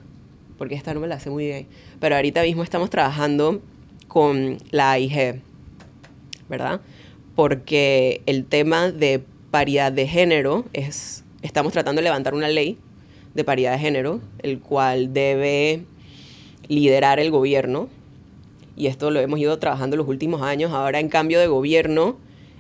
porque 0.58 0.74
esta 0.74 0.92
no 0.92 1.00
me 1.00 1.06
la 1.06 1.14
hace 1.14 1.30
muy 1.30 1.46
bien, 1.46 1.66
pero 2.00 2.16
ahorita 2.16 2.42
mismo 2.42 2.62
estamos 2.62 2.90
trabajando 2.90 3.62
con 4.08 4.58
la 4.70 4.92
AIG, 4.92 5.40
¿verdad? 6.48 6.80
Porque 7.36 8.20
el 8.26 8.44
tema 8.44 8.90
de 8.90 9.22
paridad 9.50 9.92
de 9.92 10.06
género 10.08 10.64
es, 10.72 11.24
estamos 11.42 11.72
tratando 11.72 12.00
de 12.00 12.04
levantar 12.04 12.34
una 12.34 12.48
ley 12.48 12.76
de 13.34 13.44
paridad 13.44 13.72
de 13.72 13.78
género, 13.78 14.20
el 14.40 14.58
cual 14.58 15.12
debe 15.12 15.84
liderar 16.66 17.20
el 17.20 17.30
gobierno, 17.30 17.88
y 18.76 18.88
esto 18.88 19.10
lo 19.10 19.20
hemos 19.20 19.38
ido 19.38 19.58
trabajando 19.58 19.96
los 19.96 20.08
últimos 20.08 20.42
años, 20.42 20.72
ahora 20.72 20.98
en 20.98 21.08
cambio 21.08 21.38
de 21.38 21.46
gobierno, 21.46 22.16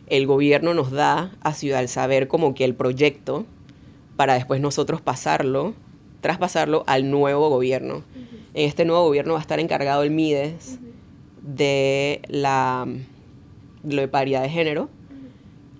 el 0.06 0.26
gobierno 0.26 0.72
nos 0.72 0.90
da 0.90 1.32
a 1.42 1.52
Ciudad 1.52 1.78
del 1.78 1.88
Saber 1.88 2.28
como 2.28 2.54
que 2.54 2.64
el 2.64 2.74
proyecto 2.74 3.44
para 4.16 4.34
después 4.34 4.60
nosotros 4.60 5.00
pasarlo 5.00 5.74
traspasarlo 6.20 6.84
al 6.86 7.10
nuevo 7.10 7.48
gobierno. 7.48 8.02
En 8.54 8.66
este 8.66 8.84
nuevo 8.84 9.04
gobierno 9.04 9.34
va 9.34 9.38
a 9.38 9.42
estar 9.42 9.60
encargado 9.60 10.02
el 10.02 10.10
MIDES 10.10 10.78
de 11.42 12.20
la 12.28 12.86
lo 13.84 14.00
de 14.00 14.08
paridad 14.08 14.42
de 14.42 14.48
género. 14.48 14.88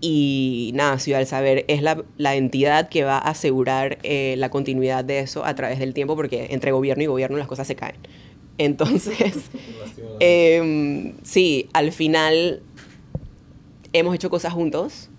Y 0.01 0.71
nada, 0.75 0.99
Ciudad 1.01 1.19
del 1.19 1.27
Saber 1.27 1.65
es 1.67 1.83
la, 1.83 2.05
la 2.17 2.37
entidad 2.37 2.89
que 2.89 3.03
va 3.03 3.19
a 3.19 3.31
asegurar 3.31 3.99
eh, 4.05 4.37
la 4.39 4.49
continuidad 4.49 5.05
de 5.05 5.19
eso 5.19 5.45
a 5.45 5.55
través 5.57 5.81
del 5.81 5.93
tiempo, 5.93 6.15
porque 6.15 6.49
entre 6.51 6.71
gobierno 6.71 7.03
y 7.03 7.07
gobierno 7.07 7.37
las 7.37 7.49
cosas 7.49 7.67
se 7.67 7.75
caen. 7.75 7.97
Entonces, 8.59 9.35
eh, 10.21 11.15
sí, 11.23 11.69
al 11.73 11.93
final 11.93 12.63
hemos 13.93 14.15
hecho 14.15 14.31
cosas 14.31 14.53
juntos 14.53 15.11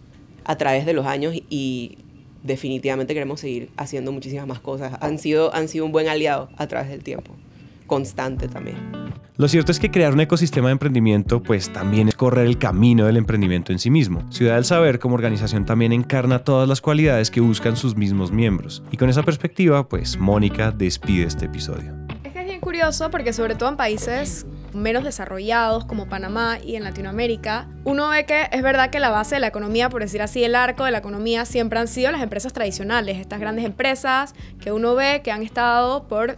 a 0.46 0.58
través 0.58 0.86
de 0.86 0.94
los 0.94 1.06
años 1.06 1.36
y 1.50 1.98
definitivamente 2.44 3.14
queremos 3.14 3.40
seguir 3.40 3.70
haciendo 3.78 4.12
muchísimas 4.12 4.48
más 4.48 4.60
cosas. 4.60 4.94
Han 5.02 5.20
sido, 5.20 5.54
han 5.54 5.68
sido 5.68 5.86
un 5.86 5.92
buen 5.92 6.08
aliado 6.08 6.50
a 6.58 6.68
través 6.68 6.90
del 6.90 7.04
tiempo, 7.04 7.34
constante 7.88 8.48
también. 8.48 8.78
Lo 9.40 9.48
cierto 9.48 9.72
es 9.72 9.80
que 9.80 9.90
crear 9.90 10.12
un 10.12 10.20
ecosistema 10.20 10.68
de 10.68 10.74
emprendimiento 10.74 11.42
pues 11.42 11.72
también 11.72 12.10
es 12.10 12.16
correr 12.16 12.46
el 12.46 12.58
camino 12.58 13.06
del 13.06 13.16
emprendimiento 13.16 13.72
en 13.72 13.80
sí 13.80 13.90
mismo. 13.90 14.30
Ciudad 14.34 14.56
del 14.56 14.66
Saber 14.66 15.00
como 15.00 15.16
organización 15.16 15.66
también 15.66 15.94
encarna 15.94 16.40
todas 16.40 16.68
las 16.68 16.82
cualidades 16.82 17.32
que 17.32 17.40
buscan 17.40 17.78
sus 17.78 17.96
mismos 17.96 18.34
miembros. 18.34 18.84
Y 18.92 18.98
con 18.98 19.10
esa 19.10 19.24
perspectiva 19.24 19.88
pues 19.88 20.18
Mónica 20.18 20.72
despide 20.72 21.26
este 21.26 21.46
episodio. 21.46 21.94
Es 22.26 22.34
que 22.34 22.40
es 22.40 22.46
bien 22.46 22.60
curioso 22.60 23.10
porque 23.10 23.32
sobre 23.32 23.56
todo 23.56 23.70
en 23.70 23.78
países 23.78 24.46
menos 24.74 25.04
desarrollados 25.04 25.86
como 25.86 26.08
Panamá 26.08 26.60
y 26.64 26.76
en 26.76 26.84
Latinoamérica, 26.84 27.68
uno 27.84 28.10
ve 28.10 28.26
que 28.26 28.48
es 28.52 28.62
verdad 28.62 28.90
que 28.90 29.00
la 29.00 29.10
base 29.10 29.36
de 29.36 29.42
la 29.42 29.48
economía, 29.48 29.90
por 29.90 30.02
decir 30.02 30.22
así, 30.22 30.44
el 30.44 30.56
arco 30.56 30.86
de 30.86 30.92
la 30.92 31.00
economía 31.00 31.46
siempre 31.46 31.80
han 31.80 31.88
sido 31.88 32.12
las 32.12 32.22
empresas 32.22 32.54
tradicionales, 32.54 33.18
estas 33.18 33.40
grandes 33.40 33.66
empresas 33.66 34.34
que 34.62 34.72
uno 34.72 34.96
ve 34.96 35.22
que 35.24 35.32
han 35.32 35.44
estado 35.44 36.08
por 36.08 36.38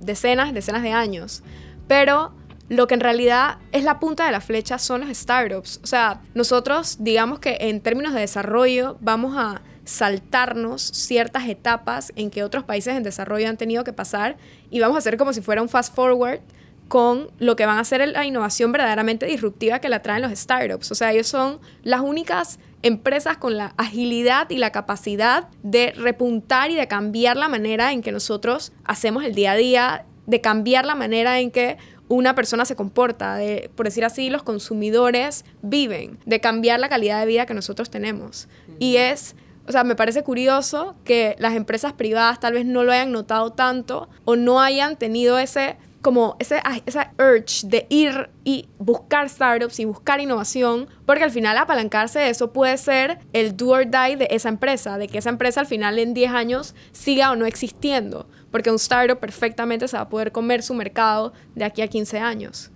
decenas, 0.00 0.52
decenas 0.54 0.82
de 0.82 0.92
años. 0.92 1.42
Pero 1.88 2.32
lo 2.68 2.86
que 2.86 2.94
en 2.94 3.00
realidad 3.00 3.58
es 3.72 3.84
la 3.84 4.00
punta 4.00 4.26
de 4.26 4.32
la 4.32 4.40
flecha 4.40 4.78
son 4.78 5.02
los 5.02 5.16
startups. 5.16 5.80
O 5.82 5.86
sea, 5.86 6.22
nosotros 6.34 6.96
digamos 7.00 7.38
que 7.38 7.58
en 7.60 7.80
términos 7.80 8.14
de 8.14 8.20
desarrollo 8.20 8.96
vamos 9.00 9.36
a 9.36 9.62
saltarnos 9.84 10.82
ciertas 10.82 11.46
etapas 11.46 12.12
en 12.16 12.30
que 12.30 12.42
otros 12.42 12.64
países 12.64 12.96
en 12.96 13.02
desarrollo 13.02 13.48
han 13.48 13.58
tenido 13.58 13.84
que 13.84 13.92
pasar 13.92 14.36
y 14.70 14.80
vamos 14.80 14.96
a 14.96 14.98
hacer 14.98 15.18
como 15.18 15.32
si 15.32 15.42
fuera 15.42 15.60
un 15.60 15.68
fast 15.68 15.94
forward 15.94 16.40
con 16.88 17.30
lo 17.38 17.56
que 17.56 17.66
van 17.66 17.78
a 17.78 17.84
ser 17.84 18.06
la 18.08 18.24
innovación 18.24 18.72
verdaderamente 18.72 19.26
disruptiva 19.26 19.78
que 19.78 19.88
la 19.88 20.02
traen 20.02 20.22
los 20.22 20.32
startups. 20.32 20.90
O 20.90 20.94
sea, 20.94 21.12
ellos 21.12 21.26
son 21.26 21.60
las 21.82 22.00
únicas 22.00 22.58
empresas 22.82 23.38
con 23.38 23.56
la 23.56 23.72
agilidad 23.78 24.50
y 24.50 24.58
la 24.58 24.70
capacidad 24.70 25.48
de 25.62 25.92
repuntar 25.96 26.70
y 26.70 26.74
de 26.74 26.86
cambiar 26.86 27.36
la 27.36 27.48
manera 27.48 27.92
en 27.92 28.02
que 28.02 28.12
nosotros 28.12 28.72
hacemos 28.84 29.24
el 29.24 29.34
día 29.34 29.52
a 29.52 29.56
día, 29.56 30.04
de 30.26 30.40
cambiar 30.40 30.84
la 30.84 30.94
manera 30.94 31.40
en 31.40 31.50
que 31.50 31.78
una 32.08 32.34
persona 32.34 32.64
se 32.64 32.76
comporta, 32.76 33.36
de, 33.36 33.70
por 33.74 33.86
decir 33.86 34.04
así, 34.04 34.28
los 34.28 34.42
consumidores 34.42 35.44
viven, 35.62 36.18
de 36.26 36.40
cambiar 36.40 36.78
la 36.80 36.88
calidad 36.88 37.20
de 37.20 37.26
vida 37.26 37.46
que 37.46 37.54
nosotros 37.54 37.90
tenemos. 37.90 38.48
Y 38.78 38.96
es, 38.96 39.34
o 39.66 39.72
sea, 39.72 39.84
me 39.84 39.96
parece 39.96 40.22
curioso 40.22 40.94
que 41.04 41.34
las 41.38 41.54
empresas 41.54 41.94
privadas 41.94 42.40
tal 42.40 42.52
vez 42.52 42.66
no 42.66 42.84
lo 42.84 42.92
hayan 42.92 43.12
notado 43.12 43.52
tanto 43.52 44.08
o 44.26 44.36
no 44.36 44.60
hayan 44.60 44.96
tenido 44.96 45.38
ese 45.38 45.76
como 46.04 46.36
ese, 46.38 46.60
esa 46.84 47.12
urge 47.18 47.66
de 47.66 47.86
ir 47.88 48.28
y 48.44 48.68
buscar 48.78 49.26
startups 49.30 49.80
y 49.80 49.86
buscar 49.86 50.20
innovación, 50.20 50.86
porque 51.06 51.24
al 51.24 51.30
final 51.30 51.56
apalancarse 51.56 52.18
de 52.18 52.28
eso 52.28 52.52
puede 52.52 52.76
ser 52.76 53.20
el 53.32 53.56
do 53.56 53.68
or 53.70 53.86
die 53.86 54.16
de 54.16 54.28
esa 54.30 54.50
empresa, 54.50 54.98
de 54.98 55.08
que 55.08 55.16
esa 55.16 55.30
empresa 55.30 55.60
al 55.60 55.66
final 55.66 55.98
en 55.98 56.12
10 56.12 56.30
años 56.32 56.74
siga 56.92 57.30
o 57.32 57.36
no 57.36 57.46
existiendo, 57.46 58.28
porque 58.50 58.70
un 58.70 58.76
startup 58.76 59.18
perfectamente 59.18 59.88
se 59.88 59.96
va 59.96 60.02
a 60.02 60.08
poder 60.10 60.30
comer 60.30 60.62
su 60.62 60.74
mercado 60.74 61.32
de 61.54 61.64
aquí 61.64 61.80
a 61.80 61.88
15 61.88 62.18
años. 62.18 62.70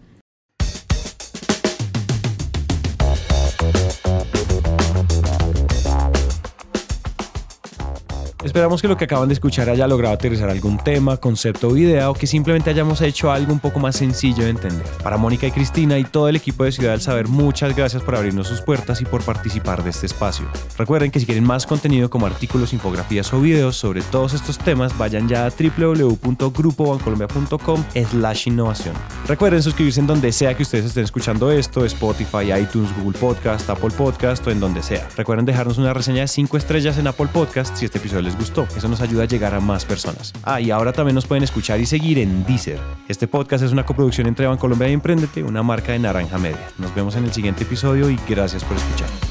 Esperamos 8.44 8.80
que 8.80 8.86
lo 8.86 8.96
que 8.96 9.02
acaban 9.04 9.26
de 9.28 9.34
escuchar 9.34 9.68
haya 9.68 9.88
logrado 9.88 10.14
aterrizar 10.14 10.48
algún 10.48 10.78
tema, 10.78 11.16
concepto 11.16 11.66
o 11.68 11.76
idea 11.76 12.08
o 12.08 12.14
que 12.14 12.28
simplemente 12.28 12.70
hayamos 12.70 13.00
hecho 13.00 13.32
algo 13.32 13.52
un 13.52 13.58
poco 13.58 13.80
más 13.80 13.96
sencillo 13.96 14.44
de 14.44 14.50
entender. 14.50 14.86
Para 15.02 15.16
Mónica 15.16 15.48
y 15.48 15.50
Cristina 15.50 15.98
y 15.98 16.04
todo 16.04 16.28
el 16.28 16.36
equipo 16.36 16.62
de 16.62 16.70
Ciudad 16.70 16.92
del 16.92 17.00
Saber, 17.00 17.26
muchas 17.26 17.74
gracias 17.74 18.00
por 18.00 18.14
abrirnos 18.14 18.46
sus 18.46 18.60
puertas 18.60 19.00
y 19.00 19.06
por 19.06 19.24
participar 19.24 19.82
de 19.82 19.90
este 19.90 20.06
espacio. 20.06 20.46
Recuerden 20.76 21.10
que 21.10 21.18
si 21.18 21.26
quieren 21.26 21.42
más 21.42 21.66
contenido 21.66 22.10
como 22.10 22.26
artículos, 22.26 22.72
infografías 22.72 23.32
o 23.32 23.40
videos 23.40 23.76
sobre 23.76 24.02
todos 24.02 24.34
estos 24.34 24.56
temas, 24.56 24.96
vayan 24.96 25.28
ya 25.28 25.44
a 25.44 25.50
www.grupobancolombia.com 25.50 27.84
slash 28.08 28.46
innovación. 28.46 28.94
Recuerden 29.26 29.64
suscribirse 29.64 29.98
en 29.98 30.06
donde 30.06 30.30
sea 30.30 30.56
que 30.56 30.62
ustedes 30.62 30.84
estén 30.84 31.02
escuchando 31.02 31.50
esto, 31.50 31.84
Spotify, 31.84 32.52
iTunes, 32.62 32.96
Google 32.96 33.18
Podcast, 33.18 33.68
Apple 33.68 33.90
Podcast 33.90 34.46
o 34.46 34.52
en 34.52 34.60
donde 34.60 34.84
sea. 34.84 35.08
Recuerden 35.16 35.44
dejarnos 35.44 35.76
una 35.78 35.92
reseña 35.92 36.20
de 36.20 36.28
5 36.28 36.56
estrellas 36.56 36.98
en 36.98 37.08
Apple 37.08 37.26
Podcast 37.32 37.74
si 37.74 37.84
este 37.84 37.98
episodio 37.98 38.27
les 38.28 38.36
gustó. 38.36 38.68
Eso 38.76 38.88
nos 38.88 39.00
ayuda 39.00 39.22
a 39.22 39.26
llegar 39.26 39.54
a 39.54 39.60
más 39.60 39.84
personas. 39.84 40.32
Ah, 40.44 40.60
y 40.60 40.70
ahora 40.70 40.92
también 40.92 41.14
nos 41.14 41.26
pueden 41.26 41.44
escuchar 41.44 41.80
y 41.80 41.86
seguir 41.86 42.18
en 42.18 42.44
Deezer. 42.44 42.78
Este 43.08 43.26
podcast 43.26 43.64
es 43.64 43.72
una 43.72 43.86
coproducción 43.86 44.26
entre 44.26 44.46
Bancolombia 44.46 44.88
y 44.88 44.92
Emprendete, 44.92 45.42
una 45.42 45.62
marca 45.62 45.92
de 45.92 45.98
Naranja 45.98 46.38
Media. 46.38 46.68
Nos 46.78 46.94
vemos 46.94 47.16
en 47.16 47.24
el 47.24 47.32
siguiente 47.32 47.64
episodio 47.64 48.10
y 48.10 48.18
gracias 48.28 48.62
por 48.64 48.76
escuchar. 48.76 49.27